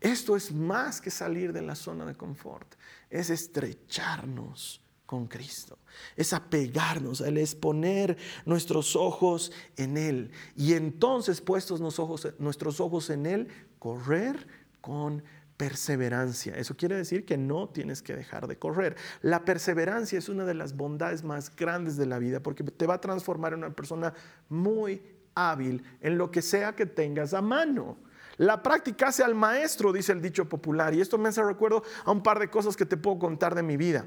[0.00, 2.74] Esto es más que salir de la zona de confort,
[3.10, 5.78] es estrecharnos con Cristo.
[6.16, 10.30] Es apegarnos, Él es poner nuestros ojos en Él.
[10.54, 14.46] Y entonces, puestos nuestros ojos en Él, correr
[14.82, 15.22] con
[15.56, 16.54] perseverancia.
[16.58, 18.96] Eso quiere decir que no tienes que dejar de correr.
[19.22, 22.94] La perseverancia es una de las bondades más grandes de la vida porque te va
[22.94, 24.12] a transformar en una persona
[24.50, 25.00] muy
[25.34, 27.96] hábil en lo que sea que tengas a mano.
[28.36, 30.92] La práctica hace al maestro, dice el dicho popular.
[30.92, 33.62] Y esto me hace recuerdo a un par de cosas que te puedo contar de
[33.62, 34.04] mi vida.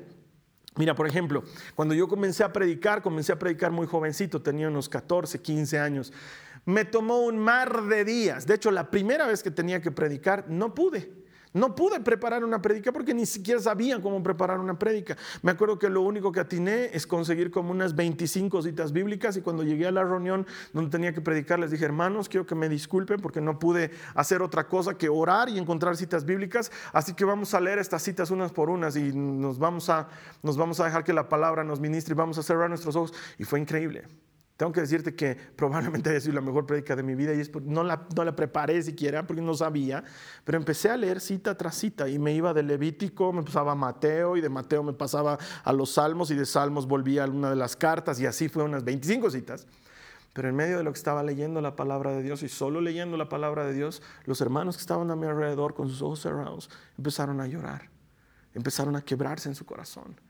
[0.76, 1.44] Mira, por ejemplo,
[1.76, 6.14] cuando yo comencé a predicar, comencé a predicar muy jovencito, tenía unos 14, 15 años.
[6.66, 8.46] Me tomó un mar de días.
[8.46, 11.21] De hecho, la primera vez que tenía que predicar, no pude.
[11.54, 15.18] No pude preparar una prédica porque ni siquiera sabía cómo preparar una prédica.
[15.42, 19.42] Me acuerdo que lo único que atiné es conseguir como unas 25 citas bíblicas y
[19.42, 22.70] cuando llegué a la reunión donde tenía que predicar les dije, hermanos, quiero que me
[22.70, 27.26] disculpen porque no pude hacer otra cosa que orar y encontrar citas bíblicas, así que
[27.26, 30.08] vamos a leer estas citas unas por unas y nos vamos a,
[30.44, 33.14] nos vamos a dejar que la palabra nos ministre y vamos a cerrar nuestros ojos.
[33.38, 34.06] Y fue increíble.
[34.62, 37.84] Tengo que decirte que probablemente haya sido la mejor prédica de mi vida y no,
[37.84, 40.04] la, no la preparé siquiera porque no sabía,
[40.44, 43.76] pero empecé a leer cita tras cita y me iba de Levítico, me pasaba a
[43.76, 47.50] Mateo y de Mateo me pasaba a los Salmos y de Salmos volvía a una
[47.50, 49.66] de las cartas y así fue unas 25 citas.
[50.32, 53.18] Pero en medio de lo que estaba leyendo la palabra de Dios y solo leyendo
[53.18, 56.70] la palabra de Dios, los hermanos que estaban a mi alrededor con sus ojos cerrados
[57.00, 57.90] empezaron a llorar,
[58.54, 60.22] empezaron a quebrarse en su corazón.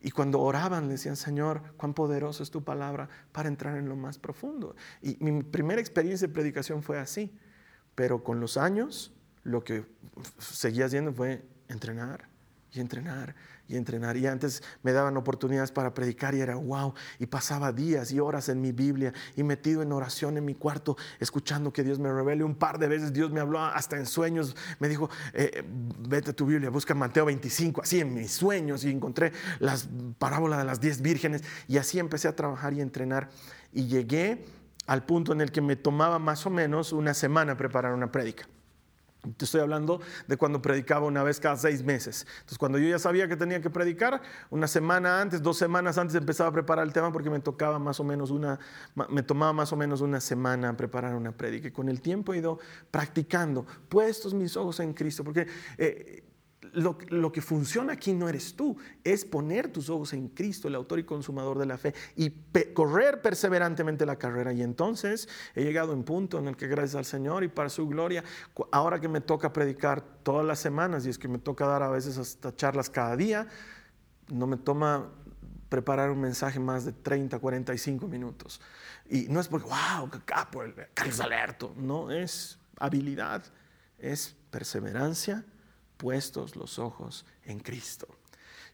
[0.00, 3.96] Y cuando oraban, le decían, Señor, cuán poderoso es tu palabra para entrar en lo
[3.96, 4.76] más profundo.
[5.02, 7.36] Y mi primera experiencia de predicación fue así.
[7.94, 9.84] Pero con los años, lo que
[10.38, 12.28] seguía haciendo fue entrenar
[12.72, 13.34] y entrenar
[13.68, 14.16] y entrenar.
[14.16, 16.94] Y antes me daban oportunidades para predicar y era wow.
[17.18, 20.96] Y pasaba días y horas en mi Biblia y metido en oración en mi cuarto,
[21.20, 22.44] escuchando que Dios me revele.
[22.44, 24.56] Un par de veces Dios me habló hasta en sueños.
[24.80, 25.62] Me dijo, eh,
[26.08, 28.84] vete a tu Biblia, busca Mateo 25, así en mis sueños.
[28.84, 31.44] Y encontré las parábolas de las diez vírgenes.
[31.68, 33.28] Y así empecé a trabajar y entrenar.
[33.72, 34.46] Y llegué
[34.86, 38.48] al punto en el que me tomaba más o menos una semana preparar una prédica.
[39.36, 42.26] Te estoy hablando de cuando predicaba una vez cada seis meses.
[42.36, 46.14] Entonces, cuando yo ya sabía que tenía que predicar, una semana antes, dos semanas antes
[46.14, 48.58] empezaba a preparar el tema porque me tocaba más o menos una,
[49.08, 51.68] me tomaba más o menos una semana preparar una prédica.
[51.68, 52.58] Y con el tiempo he ido
[52.90, 56.22] practicando, puestos mis ojos en Cristo, porque eh,
[56.72, 60.98] lo, que funciona aquí no eres tú, es poner tus ojos en Cristo, el autor
[60.98, 62.30] y consumador de la fe, y
[62.74, 64.52] correr perseverantemente la carrera.
[64.52, 67.68] Y entonces he llegado a un punto en el que gracias al Señor y para
[67.68, 68.24] su gloria,
[68.70, 71.90] ahora que me toca predicar todas las semanas, y es que me toca dar a
[71.90, 73.48] veces hasta charlas cada día,
[74.28, 75.10] no me toma
[75.68, 78.60] preparar un mensaje más de 30, 45 minutos.
[79.10, 80.62] Y no es porque, wow, capo,
[80.94, 83.42] Carlos Alerto, no, es habilidad,
[83.98, 85.44] es perseverancia
[85.98, 88.08] puestos los ojos en Cristo.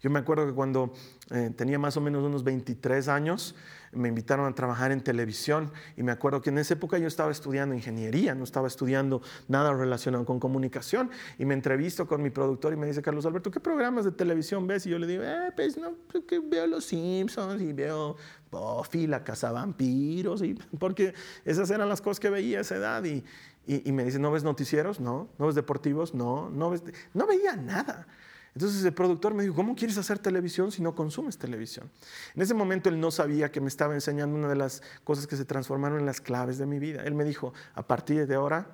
[0.05, 0.93] Yo me acuerdo que cuando
[1.31, 3.55] eh, tenía más o menos unos 23 años,
[3.91, 7.33] me invitaron a trabajar en televisión y me acuerdo que en esa época yo estaba
[7.33, 12.75] estudiando ingeniería, no estaba estudiando nada relacionado con comunicación y me entrevisto con mi productor
[12.75, 14.85] y me dice, Carlos Alberto, ¿qué programas de televisión ves?
[14.85, 18.17] Y yo le digo, eh, pues no, pues que veo Los Simpsons y veo
[18.51, 21.15] Buffy, La Casa Vampiros, y, porque
[21.47, 23.25] esas eran las cosas que veía a esa edad y,
[23.67, 25.01] y, me dice, ¿no ves noticieros?
[25.01, 25.29] No.
[25.39, 26.15] ¿No ves deportivos?
[26.15, 26.51] No.
[26.51, 26.83] No, ves...
[27.15, 28.07] no veía nada.
[28.55, 31.91] Entonces el productor me dijo, ¿cómo quieres hacer televisión si no consumes televisión?
[32.37, 35.37] En ese momento él no sabía que me estaba enseñando una de las cosas que
[35.37, 37.03] se transformaron en las claves de mi vida.
[37.05, 38.69] Él me dijo, a partir de ahora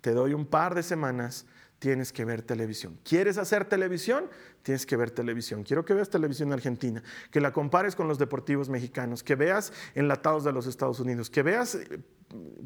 [0.00, 1.46] te doy un par de semanas,
[1.78, 2.98] tienes que ver televisión.
[3.04, 4.24] ¿Quieres hacer televisión?
[4.62, 5.62] Tienes que ver televisión.
[5.62, 10.44] Quiero que veas televisión argentina, que la compares con los deportivos mexicanos, que veas enlatados
[10.44, 12.00] de los Estados Unidos, que veas eh,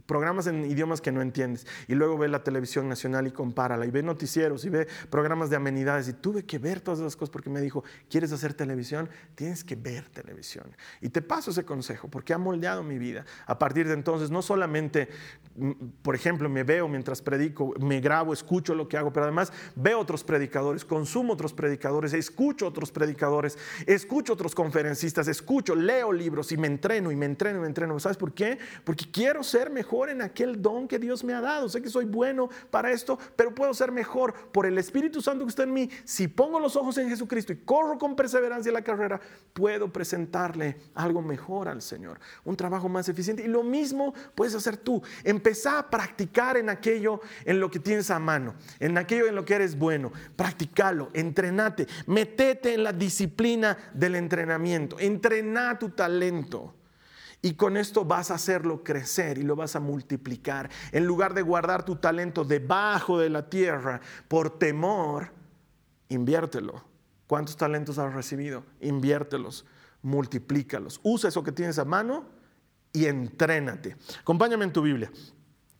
[0.06, 3.90] programas en idiomas que no entiendes y luego ve la televisión nacional y compárala y
[3.90, 7.48] ve noticieros y ve programas de amenidades y tuve que ver todas esas cosas porque
[7.48, 9.08] me dijo, ¿quieres hacer televisión?
[9.34, 10.64] Tienes que ver televisión.
[11.00, 13.24] Y te paso ese consejo porque ha moldeado mi vida.
[13.46, 15.08] A partir de entonces, no solamente,
[15.56, 19.52] mm, por ejemplo, me veo mientras predico, me grabo, escucho lo que hago, pero además
[19.76, 21.83] veo otros predicadores, consumo otros predicadores,
[22.14, 27.58] escucho otros predicadores, escucho otros conferencistas, escucho, leo libros y me entreno y me entreno
[27.58, 27.98] y me entreno.
[27.98, 28.58] ¿Sabes por qué?
[28.84, 31.68] Porque quiero ser mejor en aquel don que Dios me ha dado.
[31.68, 35.50] Sé que soy bueno para esto, pero puedo ser mejor por el Espíritu Santo que
[35.50, 35.90] está en mí.
[36.04, 39.20] Si pongo los ojos en Jesucristo y corro con perseverancia la carrera,
[39.52, 43.44] puedo presentarle algo mejor al Señor, un trabajo más eficiente.
[43.44, 45.02] Y lo mismo puedes hacer tú.
[45.22, 49.44] Empezá a practicar en aquello en lo que tienes a mano, en aquello en lo
[49.44, 50.12] que eres bueno.
[50.36, 51.73] Practicalo, entrenate,
[52.06, 56.74] metete en la disciplina del entrenamiento, entrena tu talento.
[57.42, 60.70] Y con esto vas a hacerlo crecer y lo vas a multiplicar.
[60.92, 65.30] En lugar de guardar tu talento debajo de la tierra por temor,
[66.08, 66.82] inviértelo.
[67.26, 68.64] ¿Cuántos talentos has recibido?
[68.80, 69.66] Inviértelos,
[70.00, 71.00] multiplícalos.
[71.02, 72.24] Usa eso que tienes a mano
[72.94, 73.96] y entrénate.
[74.20, 75.10] Acompáñame en tu Biblia.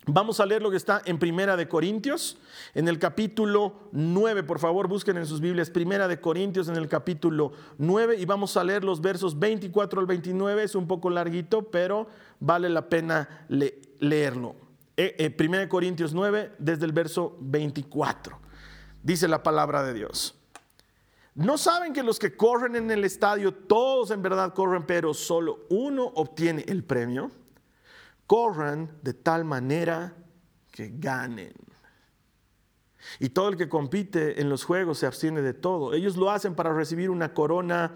[0.06, 2.36] Vamos a leer lo que está en Primera de Corintios,
[2.74, 4.42] en el capítulo 9.
[4.42, 8.58] Por favor, busquen en sus Biblias Primera de Corintios en el capítulo 9 y vamos
[8.58, 10.62] a leer los versos 24 al 29.
[10.62, 12.06] Es un poco larguito, pero
[12.38, 14.56] vale la pena leerlo.
[14.94, 18.38] Eh, eh, Primera de Corintios 9, desde el verso 24.
[19.02, 20.34] Dice la palabra de Dios.
[21.34, 25.64] ¿No saben que los que corren en el estadio, todos en verdad corren, pero solo
[25.70, 27.30] uno obtiene el premio?
[28.26, 30.14] Corran de tal manera
[30.70, 31.54] que ganen.
[33.20, 35.92] Y todo el que compite en los juegos se abstiene de todo.
[35.94, 37.92] Ellos lo hacen para recibir una corona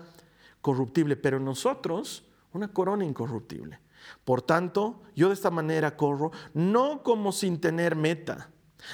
[0.61, 3.81] corruptible, pero nosotros una corona incorruptible.
[4.25, 8.51] Por tanto, yo de esta manera corro, no como sin tener meta.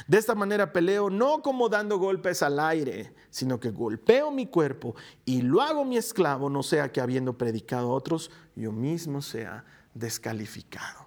[0.06, 4.94] De esta manera peleo, no como dando golpes al aire, sino que golpeo mi cuerpo
[5.24, 9.64] y lo hago mi esclavo, no sea que habiendo predicado a otros, yo mismo sea
[9.92, 11.03] descalificado.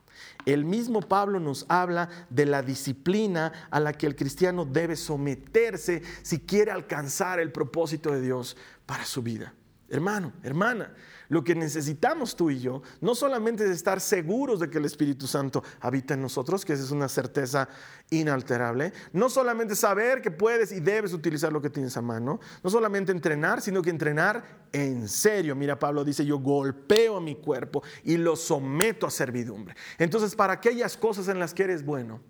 [0.48, 6.02] El mismo Pablo nos habla de la disciplina a la que el cristiano debe someterse
[6.22, 8.56] si quiere alcanzar el propósito de Dios
[8.86, 9.54] para su vida.
[9.90, 10.94] Hermano, hermana,
[11.30, 15.28] lo que necesitamos tú y yo no solamente es estar seguros de que el Espíritu
[15.28, 17.68] Santo habita en nosotros, que esa es una certeza
[18.10, 22.70] inalterable, no solamente saber que puedes y debes utilizar lo que tienes a mano, no
[22.70, 25.56] solamente entrenar, sino que entrenar en serio.
[25.56, 29.76] Mira, Pablo dice, yo golpeo a mi cuerpo y lo someto a servidumbre.
[29.98, 32.22] Entonces, para aquellas cosas en las que eres bueno,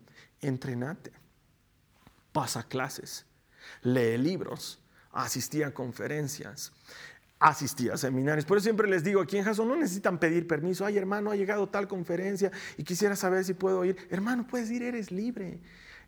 [0.41, 1.11] entrenate,
[2.31, 3.25] pasa clases,
[3.81, 4.79] lee libros,
[5.11, 6.71] asistía a conferencias,
[7.39, 8.45] asistía a seminarios.
[8.45, 10.85] Por eso siempre les digo, aquí en Jason no necesitan pedir permiso.
[10.85, 13.97] Ay, hermano, ha llegado tal conferencia y quisiera saber si puedo ir.
[14.09, 15.59] Hermano, puedes ir, eres libre.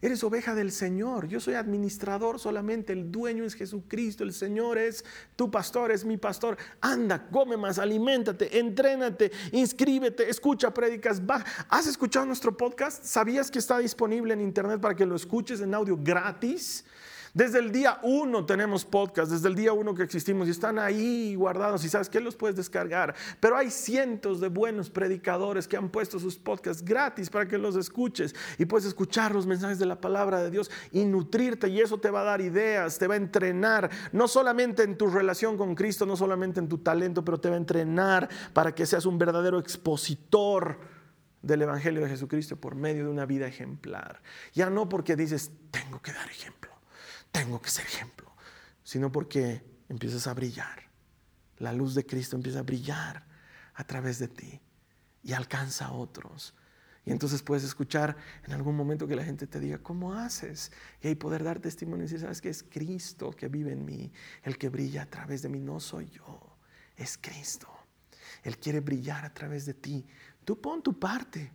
[0.01, 1.27] Eres oveja del Señor.
[1.27, 2.93] Yo soy administrador solamente.
[2.93, 4.23] El dueño es Jesucristo.
[4.23, 5.03] El Señor es
[5.35, 6.57] tu pastor, es mi pastor.
[6.79, 11.21] Anda, come más, aliméntate, entrénate, inscríbete, escucha prédicas.
[11.67, 13.03] ¿Has escuchado nuestro podcast?
[13.03, 16.85] ¿Sabías que está disponible en internet para que lo escuches en audio gratis?
[17.33, 21.35] Desde el día uno tenemos podcast, desde el día uno que existimos y están ahí
[21.35, 23.13] guardados y sabes que los puedes descargar.
[23.39, 27.75] Pero hay cientos de buenos predicadores que han puesto sus podcasts gratis para que los
[27.75, 31.99] escuches y puedes escuchar los mensajes de la palabra de Dios y nutrirte y eso
[31.99, 35.75] te va a dar ideas, te va a entrenar, no solamente en tu relación con
[35.75, 39.17] Cristo, no solamente en tu talento, pero te va a entrenar para que seas un
[39.17, 40.79] verdadero expositor
[41.41, 44.21] del Evangelio de Jesucristo por medio de una vida ejemplar.
[44.53, 46.58] Ya no porque dices, tengo que dar ejemplo
[47.31, 48.31] tengo que ser ejemplo,
[48.83, 50.89] sino porque empiezas a brillar.
[51.57, 53.25] La luz de Cristo empieza a brillar
[53.73, 54.61] a través de ti
[55.23, 56.55] y alcanza a otros.
[57.05, 58.15] Y entonces puedes escuchar
[58.45, 60.71] en algún momento que la gente te diga, ¿cómo haces?
[61.01, 64.11] Y ahí poder dar testimonio y decir, ¿sabes que es Cristo que vive en mí?
[64.43, 66.57] El que brilla a través de mí, no soy yo,
[66.95, 67.67] es Cristo.
[68.43, 70.05] Él quiere brillar a través de ti.
[70.45, 71.51] Tú pon tu parte,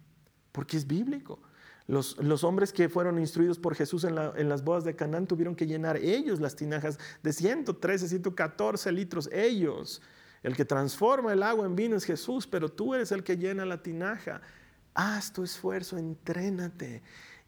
[0.51, 1.41] porque es bíblico.
[1.87, 5.99] Los, hombres que fueron instruidos por Jesús en, las bodas de Canaán tuvieron que llenar
[5.99, 9.29] ellos las tinajas de 113, 114 litros.
[9.31, 10.01] Ellos,
[10.43, 13.67] el que transforma el agua en vino es Jesús, pero tú eres el que llena
[13.67, 14.41] la tinaja.
[14.95, 17.03] Haz tu esfuerzo, entrénate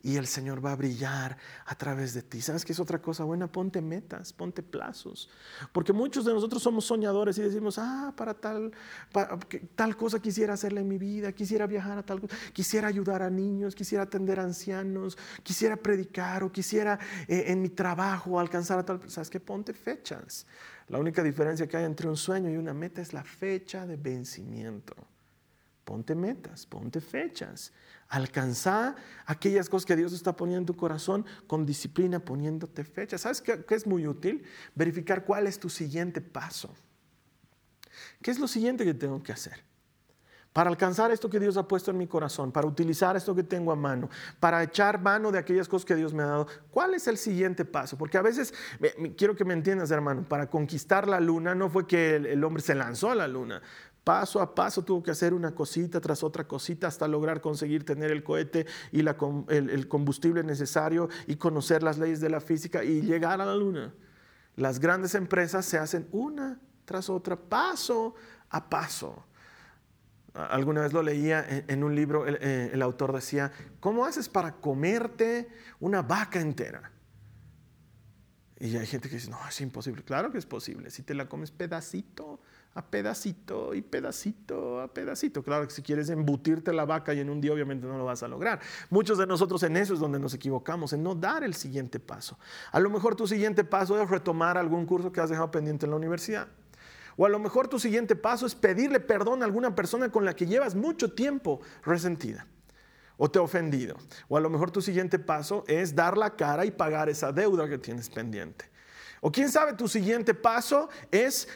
[0.07, 2.41] y el Señor va a brillar a través de ti.
[2.41, 3.51] ¿Sabes qué es otra cosa buena?
[3.51, 5.29] Ponte metas, ponte plazos.
[5.73, 8.71] Porque muchos de nosotros somos soñadores y decimos, ah, para tal,
[9.75, 13.31] tal cosa quisiera hacerle en mi vida, quisiera viajar a tal cosa, quisiera ayudar a
[13.31, 18.85] niños, quisiera atender a ancianos, quisiera predicar o quisiera eh, en mi trabajo alcanzar a
[18.85, 19.11] tal.
[19.11, 19.41] ¿Sabes qué?
[19.41, 20.47] Ponte fechas.
[20.87, 23.97] La única diferencia que hay entre un sueño y una meta es la fecha de
[23.97, 24.95] vencimiento.
[25.87, 27.73] Ponte metas, ponte fechas.
[28.09, 33.17] Alcanzar aquellas cosas que Dios está poniendo en tu corazón con disciplina, poniéndote fecha.
[33.19, 34.43] ¿Sabes qué, es muy útil?
[34.75, 36.75] Verificar cuál es tu siguiente paso.
[38.21, 39.63] ¿Qué es lo siguiente que tengo que hacer?
[40.53, 43.71] Para alcanzar esto que Dios ha puesto en mi corazón, para utilizar esto que tengo
[43.71, 44.09] a mano,
[44.41, 47.65] para echar mano de aquellas cosas que Dios me ha dado, ¿cuál es el siguiente
[47.65, 47.97] paso?
[47.97, 48.55] Porque a veces,
[49.17, 52.75] quiero que me entiendas hermano, para conquistar la luna no fue que el hombre se
[52.75, 53.63] lanzó a la luna,
[54.07, 58.13] Paso a paso tuvo que hacer una cosita tras otra cosita hasta lograr conseguir tener
[58.13, 63.41] el cohete y el, combustible necesario y conocer las leyes de la física y llegar
[63.41, 63.93] a la luna.
[64.55, 68.15] Las grandes empresas se hacen una tras otra, paso
[68.49, 69.27] a paso.
[70.35, 74.53] Alguna vez lo leía en, un libro, el, eh, el autor decía, ¿cómo haces para
[74.53, 75.49] comerte
[75.81, 76.93] una vaca entera?
[78.61, 80.05] Y hay gente que dice, no, es imposible.
[80.05, 80.93] Claro que es posible.
[80.93, 82.39] Si te la comes pedacito
[82.77, 85.43] a pedacito y pedacito a pedacito.
[85.43, 88.23] Claro que si quieres embutirte la vaca y en un día obviamente no lo vas
[88.23, 88.61] a lograr.
[88.91, 92.39] Muchos de nosotros en eso es donde nos equivocamos, en no dar el siguiente paso.
[92.71, 95.91] A lo mejor tu siguiente paso es retomar algún curso que has dejado pendiente en
[95.91, 96.49] la universidad.
[97.17, 100.37] O a lo mejor tu siguiente paso es pedirle perdón a alguna persona con la
[100.37, 102.47] que llevas mucho tiempo resentida
[103.17, 103.97] o te ha ofendido.
[104.29, 107.69] O a lo mejor tu siguiente paso es dar la cara y pagar esa deuda
[107.71, 108.67] que tienes pendiente.
[109.21, 111.49] O quién sabe, tu siguiente paso es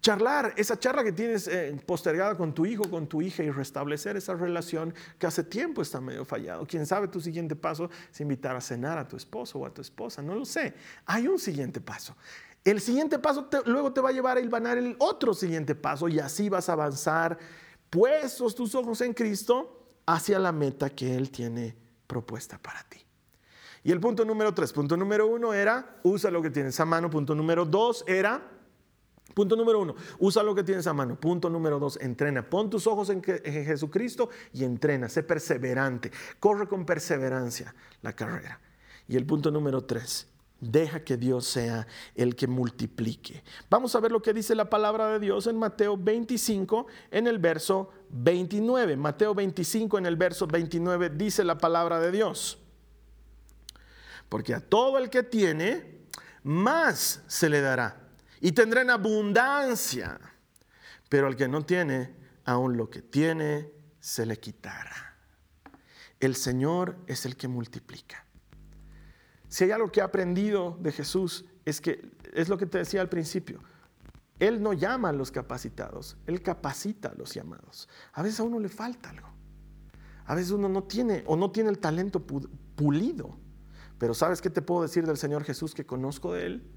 [0.00, 4.16] charlar, esa charla que tienes eh, postergada con tu hijo, con tu hija y restablecer
[4.16, 6.66] esa relación que hace tiempo está medio fallado.
[6.66, 9.80] Quién sabe, tu siguiente paso es invitar a cenar a tu esposo o a tu
[9.80, 10.74] esposa, no lo sé.
[11.06, 12.16] Hay un siguiente paso.
[12.64, 16.18] El siguiente paso luego te va a llevar a hilvanar el otro siguiente paso y
[16.18, 17.38] así vas a avanzar,
[17.88, 22.98] puestos tus ojos en Cristo, hacia la meta que Él tiene propuesta para ti.
[23.82, 27.08] Y el punto número tres, punto número uno era, usa lo que tienes a mano.
[27.08, 28.42] Punto número dos era,
[29.34, 31.18] Punto número uno, usa lo que tienes a mano.
[31.18, 32.48] Punto número dos, entrena.
[32.48, 35.08] Pon tus ojos en, Jesucristo y entrena.
[35.08, 36.10] Sé perseverante.
[36.38, 38.60] Corre con perseverancia la carrera.
[39.08, 40.28] Y el punto número tres,
[40.60, 43.42] deja que Dios sea el que multiplique.
[43.68, 47.38] Vamos a ver lo que dice la palabra de Dios en Mateo 25, en el
[47.38, 48.96] verso 29.
[48.96, 52.58] Mateo 25, en el verso 29, dice la palabra de Dios.
[54.28, 56.00] Porque a todo el que tiene,
[56.42, 57.99] más se le dará
[58.40, 60.18] y tendrá en abundancia.
[61.08, 62.14] pero al que no tiene,
[62.44, 65.16] aún lo que tiene, se le quitará.
[66.20, 68.24] El Señor es el que multiplica.
[69.48, 73.00] Si hay algo que he aprendido de Jesús, es que es lo que te decía
[73.00, 73.60] al principio.
[74.38, 77.88] Él no llama a los capacitados, Él capacita a los llamados.
[78.12, 79.28] A veces a uno le falta algo.
[80.26, 83.36] A veces uno no tiene o no tiene el talento pulido.
[83.98, 86.69] Pero ¿sabes qué te puedo decir del Señor Jesús que conozco de Él?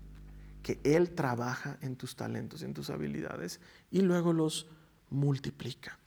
[0.63, 3.59] Que Él trabaja en tus talentos, en tus habilidades
[3.91, 4.67] y luego los
[5.11, 5.99] multiplica.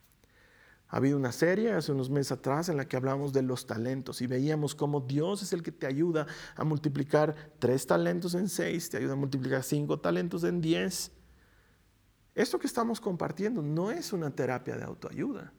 [0.88, 4.22] Ha habido una serie hace unos meses atrás en la que hablamos de los talentos
[4.22, 8.88] y veíamos cómo Dios es el que te ayuda a multiplicar tres talentos en seis,
[8.88, 11.10] te ayuda a multiplicar cinco talentos en diez.
[12.36, 15.52] Esto que estamos compartiendo no es una terapia de autoayuda,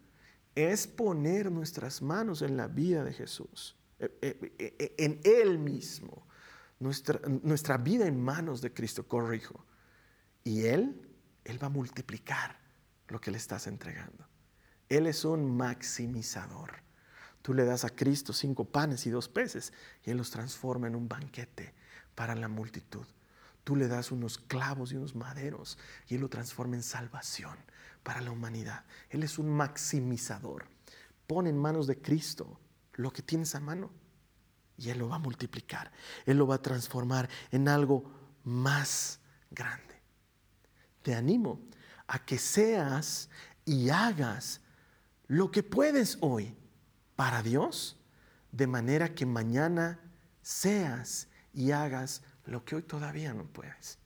[0.56, 6.27] es poner nuestras manos en la vida de Jesús, eh, eh, eh, en Él mismo,
[6.80, 9.66] nuestra, nuestra vida en manos de Cristo, corrijo.
[10.44, 11.10] Y Él,
[11.44, 12.60] Él va a multiplicar
[13.08, 14.28] lo que le estás entregando.
[14.90, 16.84] Él es un maximizador.
[17.42, 19.74] Tú le das a Cristo cinco panes y dos peces
[20.04, 21.74] y Él los transforma en un banquete
[22.16, 23.06] para la multitud.
[23.64, 27.58] Tú le das unos clavos y unos maderos y Él lo transforma en salvación
[28.04, 28.86] para la humanidad.
[29.10, 30.66] Él es un maximizador.
[31.26, 32.60] Pone en manos de Cristo
[32.94, 33.92] lo que tienes a mano
[34.78, 35.92] y Él lo va a multiplicar.
[36.26, 38.04] Él lo va a transformar en algo
[38.44, 39.20] más
[39.50, 40.02] grande.
[41.02, 41.62] Te animo
[42.08, 43.30] a que seas
[43.66, 44.62] y hagas
[45.28, 46.56] lo que puedes hoy
[47.16, 47.98] para Dios,
[48.52, 50.00] de manera que mañana
[50.42, 54.00] seas y hagas lo que hoy todavía no puedes.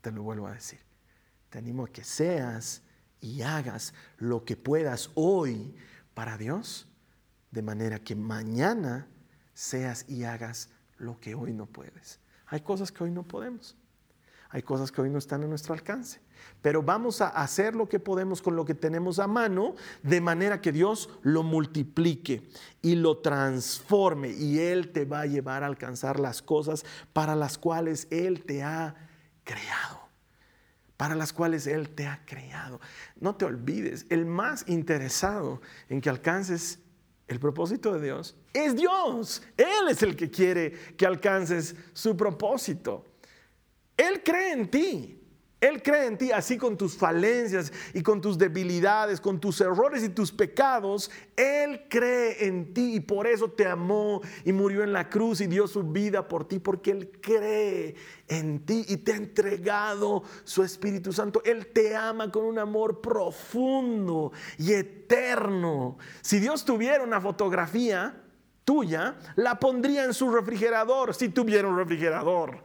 [0.00, 0.80] Te lo vuelvo a decir.
[1.50, 2.82] Te animo a que seas
[3.20, 5.76] y hagas lo que puedas hoy
[6.14, 6.88] para Dios,
[7.50, 9.06] de manera que mañana
[9.54, 12.20] seas y hagas lo que hoy no puedes.
[12.46, 13.76] Hay cosas que hoy no podemos.
[14.50, 16.20] Hay cosas que hoy no están a nuestro alcance.
[16.62, 20.60] Pero vamos a hacer lo que podemos con lo que tenemos a mano, de manera
[20.60, 22.48] que Dios lo multiplique
[22.80, 24.30] y lo transforme.
[24.30, 28.62] Y Él te va a llevar a alcanzar las cosas para las cuales Él te
[28.62, 28.94] ha
[29.42, 30.08] creado.
[30.96, 32.80] Para las cuales Él te ha creado.
[33.16, 36.78] No te olvides, el más interesado en que alcances
[37.26, 39.42] el propósito de Dios es Dios.
[39.56, 43.04] Él es el que quiere que alcances su propósito.
[43.96, 45.23] Él cree en ti.
[45.64, 50.04] Él cree en ti así con tus falencias y con tus debilidades, con tus errores
[50.04, 51.10] y tus pecados.
[51.36, 55.46] Él cree en ti y por eso te amó y murió en la cruz y
[55.46, 57.94] dio su vida por ti, porque Él cree
[58.28, 61.40] en ti y te ha entregado su Espíritu Santo.
[61.46, 65.96] Él te ama con un amor profundo y eterno.
[66.20, 68.22] Si Dios tuviera una fotografía
[68.66, 72.62] tuya, la pondría en su refrigerador, si tuviera un refrigerador.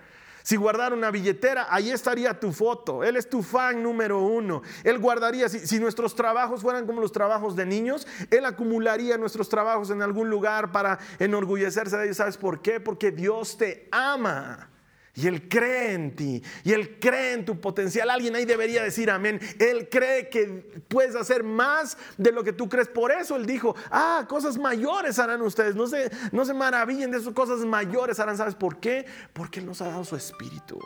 [0.50, 3.04] Si guardara una billetera, ahí estaría tu foto.
[3.04, 4.64] Él es tu fan número uno.
[4.84, 9.91] Él guardaría, si, nuestros trabajos fueran como los trabajos de niños, Él acumularía nuestros trabajos
[9.91, 12.18] en algún lugar para enorgullecerse de ellos.
[12.18, 12.80] ¿Sabes por qué?
[12.80, 14.72] Porque Dios te ama.
[15.16, 16.43] Y Él cree en ti.
[16.64, 18.10] Y Él cree en tu potencial.
[18.10, 19.39] Alguien ahí debería decir amén.
[19.60, 22.88] Él cree que puedes hacer más de lo que tú crees.
[22.88, 25.76] Por eso Él dijo, ah, cosas mayores harán ustedes.
[25.76, 28.38] No se, no se maravillen de esas cosas mayores harán.
[28.38, 29.05] ¿Sabes por qué?
[29.34, 30.80] Porque Él nos ha dado su espíritu.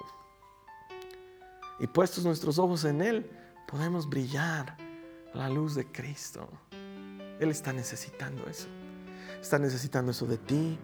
[1.79, 3.29] Y puestos nuestros ojos en Él,
[3.67, 4.77] podemos brillar
[5.33, 6.47] la luz de Cristo.
[7.39, 8.67] Él está necesitando eso.
[9.41, 10.79] Está necesitando eso de ti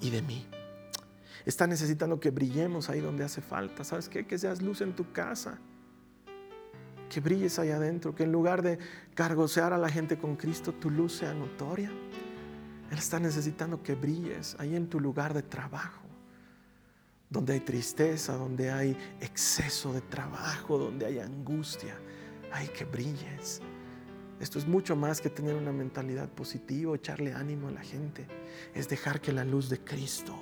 [0.00, 0.46] y de mí
[1.46, 3.84] está necesitando que brillemos ahí donde hace falta.
[3.84, 4.26] ¿Sabes qué?
[4.26, 5.58] Que seas luz en tu casa.
[7.08, 8.14] Que brilles ahí adentro.
[8.14, 8.78] Que en lugar de
[9.14, 11.90] cargosear a la gente con Cristo, tu luz sea notoria.
[12.90, 16.02] Él está necesitando que brilles ahí en tu lugar de trabajo.
[17.30, 21.96] Donde hay tristeza, donde hay exceso de trabajo, donde hay angustia.
[22.52, 23.60] Hay que brilles.
[24.40, 28.26] Esto es mucho más que tener una mentalidad positiva, echarle ánimo a la gente.
[28.74, 30.36] Es dejar que la luz de Cristo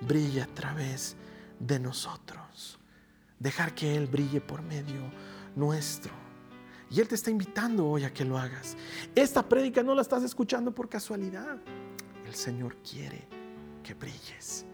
[0.00, 1.16] brille a través
[1.58, 2.78] de nosotros.
[3.38, 5.10] Dejar que Él brille por medio
[5.54, 6.12] nuestro.
[6.90, 8.76] Y Él te está invitando hoy a que lo hagas.
[9.14, 11.58] Esta prédica no la estás escuchando por casualidad.
[12.24, 13.26] El Señor quiere
[13.82, 14.64] que brilles.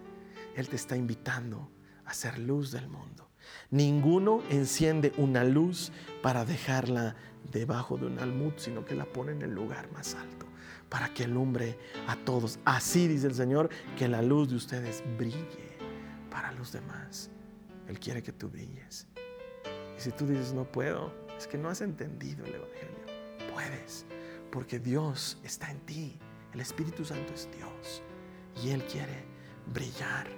[0.54, 1.70] Él te está invitando
[2.04, 3.30] a ser luz del mundo.
[3.70, 5.90] Ninguno enciende una luz
[6.22, 7.16] para dejarla
[7.50, 10.51] debajo de un almud, sino que la pone en el lugar más alto
[10.92, 12.58] para que alumbre a todos.
[12.66, 15.78] Así dice el Señor, que la luz de ustedes brille
[16.30, 17.30] para los demás.
[17.88, 19.08] Él quiere que tú brilles.
[19.96, 23.54] Y si tú dices, no puedo, es que no has entendido el Evangelio.
[23.54, 24.04] Puedes,
[24.50, 26.18] porque Dios está en ti.
[26.52, 28.02] El Espíritu Santo es Dios
[28.62, 29.24] y Él quiere
[29.72, 30.28] brillar.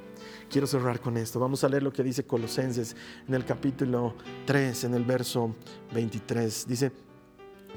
[0.49, 1.41] Quiero cerrar con esto.
[1.41, 2.95] Vamos a leer lo que dice Colosenses
[3.27, 4.15] en el capítulo
[4.47, 5.57] 3, en el verso
[5.93, 6.69] 23.
[6.69, 6.93] Dice,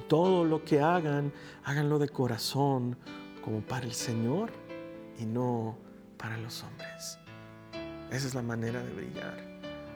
[0.07, 1.33] todo lo que hagan,
[1.63, 2.97] háganlo de corazón,
[3.43, 4.51] como para el Señor
[5.17, 5.77] y no
[6.17, 7.17] para los hombres.
[8.11, 9.37] Esa es la manera de brillar.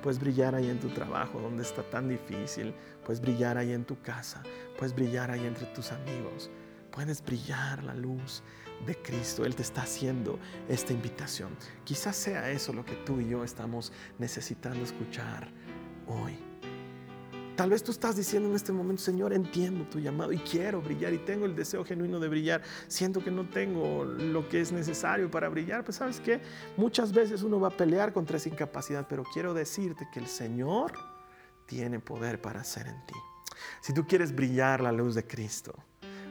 [0.01, 2.73] Puedes brillar ahí en tu trabajo donde está tan difícil.
[3.05, 4.41] Puedes brillar ahí en tu casa.
[4.77, 6.49] Puedes brillar ahí entre tus amigos.
[6.91, 8.43] Puedes brillar la luz
[8.85, 9.45] de Cristo.
[9.45, 11.55] Él te está haciendo esta invitación.
[11.83, 15.49] Quizás sea eso lo que tú y yo estamos necesitando escuchar
[16.07, 16.50] hoy.
[17.61, 21.13] Tal vez tú estás diciendo en este momento, Señor, entiendo tu llamado y quiero brillar
[21.13, 22.63] y tengo el deseo genuino de brillar.
[22.87, 25.83] Siento que no tengo lo que es necesario para brillar.
[25.83, 26.41] Pues sabes que
[26.75, 30.93] muchas veces uno va a pelear contra esa incapacidad, pero quiero decirte que el Señor
[31.67, 33.13] tiene poder para hacer en ti.
[33.81, 35.75] Si tú quieres brillar la luz de Cristo,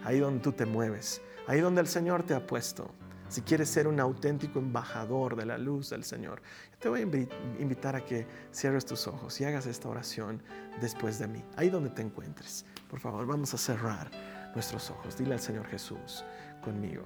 [0.03, 2.91] ahí donde tú te mueves, ahí donde el Señor te ha puesto,
[3.31, 6.43] si quieres ser un auténtico embajador de la luz del Señor,
[6.81, 10.43] te voy a invitar a que cierres tus ojos y hagas esta oración
[10.81, 12.67] después de mí, ahí donde te encuentres.
[12.89, 14.11] Por favor, vamos a cerrar
[14.53, 15.17] nuestros ojos.
[15.17, 16.25] Dile al Señor Jesús
[16.61, 17.05] conmigo.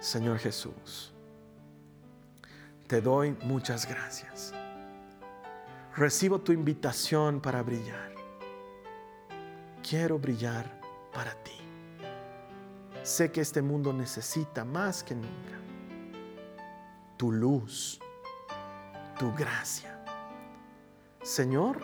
[0.00, 1.12] Señor Jesús,
[2.88, 4.52] te doy muchas gracias.
[5.94, 8.10] Recibo tu invitación para brillar.
[9.88, 10.80] Quiero brillar
[11.12, 11.59] para ti.
[13.02, 15.58] Sé que este mundo necesita más que nunca
[17.16, 18.00] tu luz,
[19.18, 20.02] tu gracia.
[21.22, 21.78] Señor,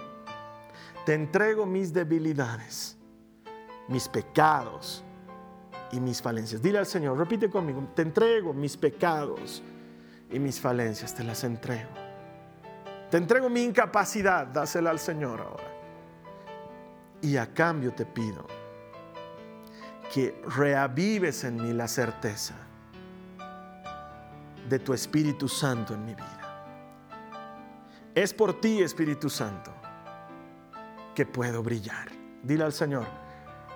[1.05, 2.97] te entrego mis debilidades,
[3.89, 5.05] mis pecados
[5.93, 6.62] y mis falencias.
[6.62, 9.62] Dile al Señor, repite conmigo, te entrego mis pecados
[10.31, 11.91] y mis falencias, te las entrego.
[13.11, 15.71] Te entrego mi incapacidad, dásela al Señor ahora.
[17.21, 18.47] Y a cambio te pido
[20.13, 22.55] que reavives en mí la certeza
[24.69, 26.63] de tu Espíritu Santo en mi vida.
[28.15, 29.73] Es por ti, Espíritu Santo,
[31.15, 32.09] que puedo brillar.
[32.43, 33.07] Dile al Señor,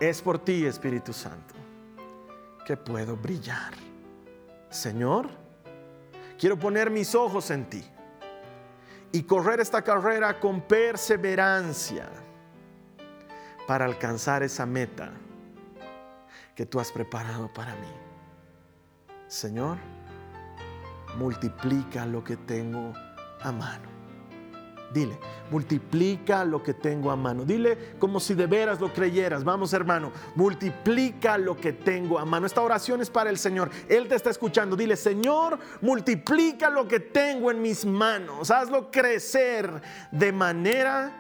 [0.01, 1.55] es por ti, Espíritu Santo,
[2.65, 3.73] que puedo brillar.
[4.71, 5.29] Señor,
[6.39, 7.85] quiero poner mis ojos en ti
[9.13, 12.09] y correr esta carrera con perseverancia
[13.67, 15.13] para alcanzar esa meta
[16.55, 17.89] que tú has preparado para mí.
[19.27, 19.79] Señor,
[21.17, 22.93] multiplica lo que tengo
[23.41, 23.89] a mano.
[24.93, 25.17] Dile,
[25.53, 27.45] multiplica lo que tengo a mano.
[27.45, 29.45] Dile como si de veras lo creyeras.
[29.45, 32.47] Vamos hermano, multiplica lo que tengo a mano.
[32.47, 33.71] Esta oración es para el Señor.
[33.89, 34.75] Él te está escuchando.
[34.75, 38.51] Dile, Señor, multiplica lo que tengo en mis manos.
[38.51, 39.81] Hazlo crecer
[40.11, 41.13] de manera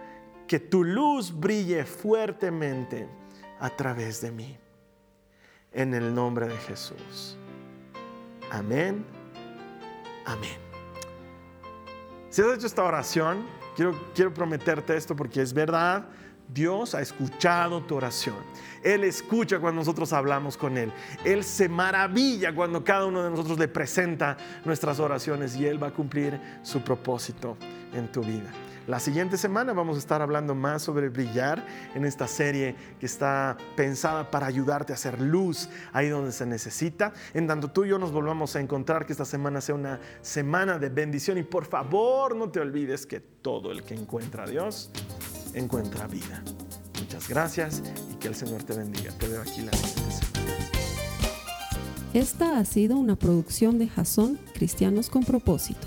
[0.48, 3.08] que tu luz brille fuertemente
[3.60, 4.58] a través de mí
[5.72, 7.36] en el nombre de Jesús.
[8.50, 9.04] Amén.
[10.26, 10.58] Amén.
[12.28, 13.44] Si has hecho esta oración,
[13.74, 16.06] quiero, quiero prometerte esto porque es verdad.
[16.52, 18.36] Dios ha escuchado tu oración.
[18.82, 20.92] Él escucha cuando nosotros hablamos con Él.
[21.24, 25.88] Él se maravilla cuando cada uno de nosotros le presenta nuestras oraciones y Él va
[25.88, 27.56] a cumplir su propósito
[27.94, 28.50] en tu vida.
[28.90, 31.64] La siguiente semana vamos a estar hablando más sobre brillar
[31.94, 37.12] en esta serie que está pensada para ayudarte a hacer luz ahí donde se necesita.
[37.32, 40.80] En tanto tú y yo nos volvamos a encontrar, que esta semana sea una semana
[40.80, 44.90] de bendición y por favor no te olvides que todo el que encuentra a Dios
[45.54, 46.42] encuentra vida.
[46.98, 49.12] Muchas gracias y que el Señor te bendiga.
[49.12, 50.40] Te veo aquí la siguiente semana.
[52.12, 55.86] Esta ha sido una producción de Jason Cristianos con propósito.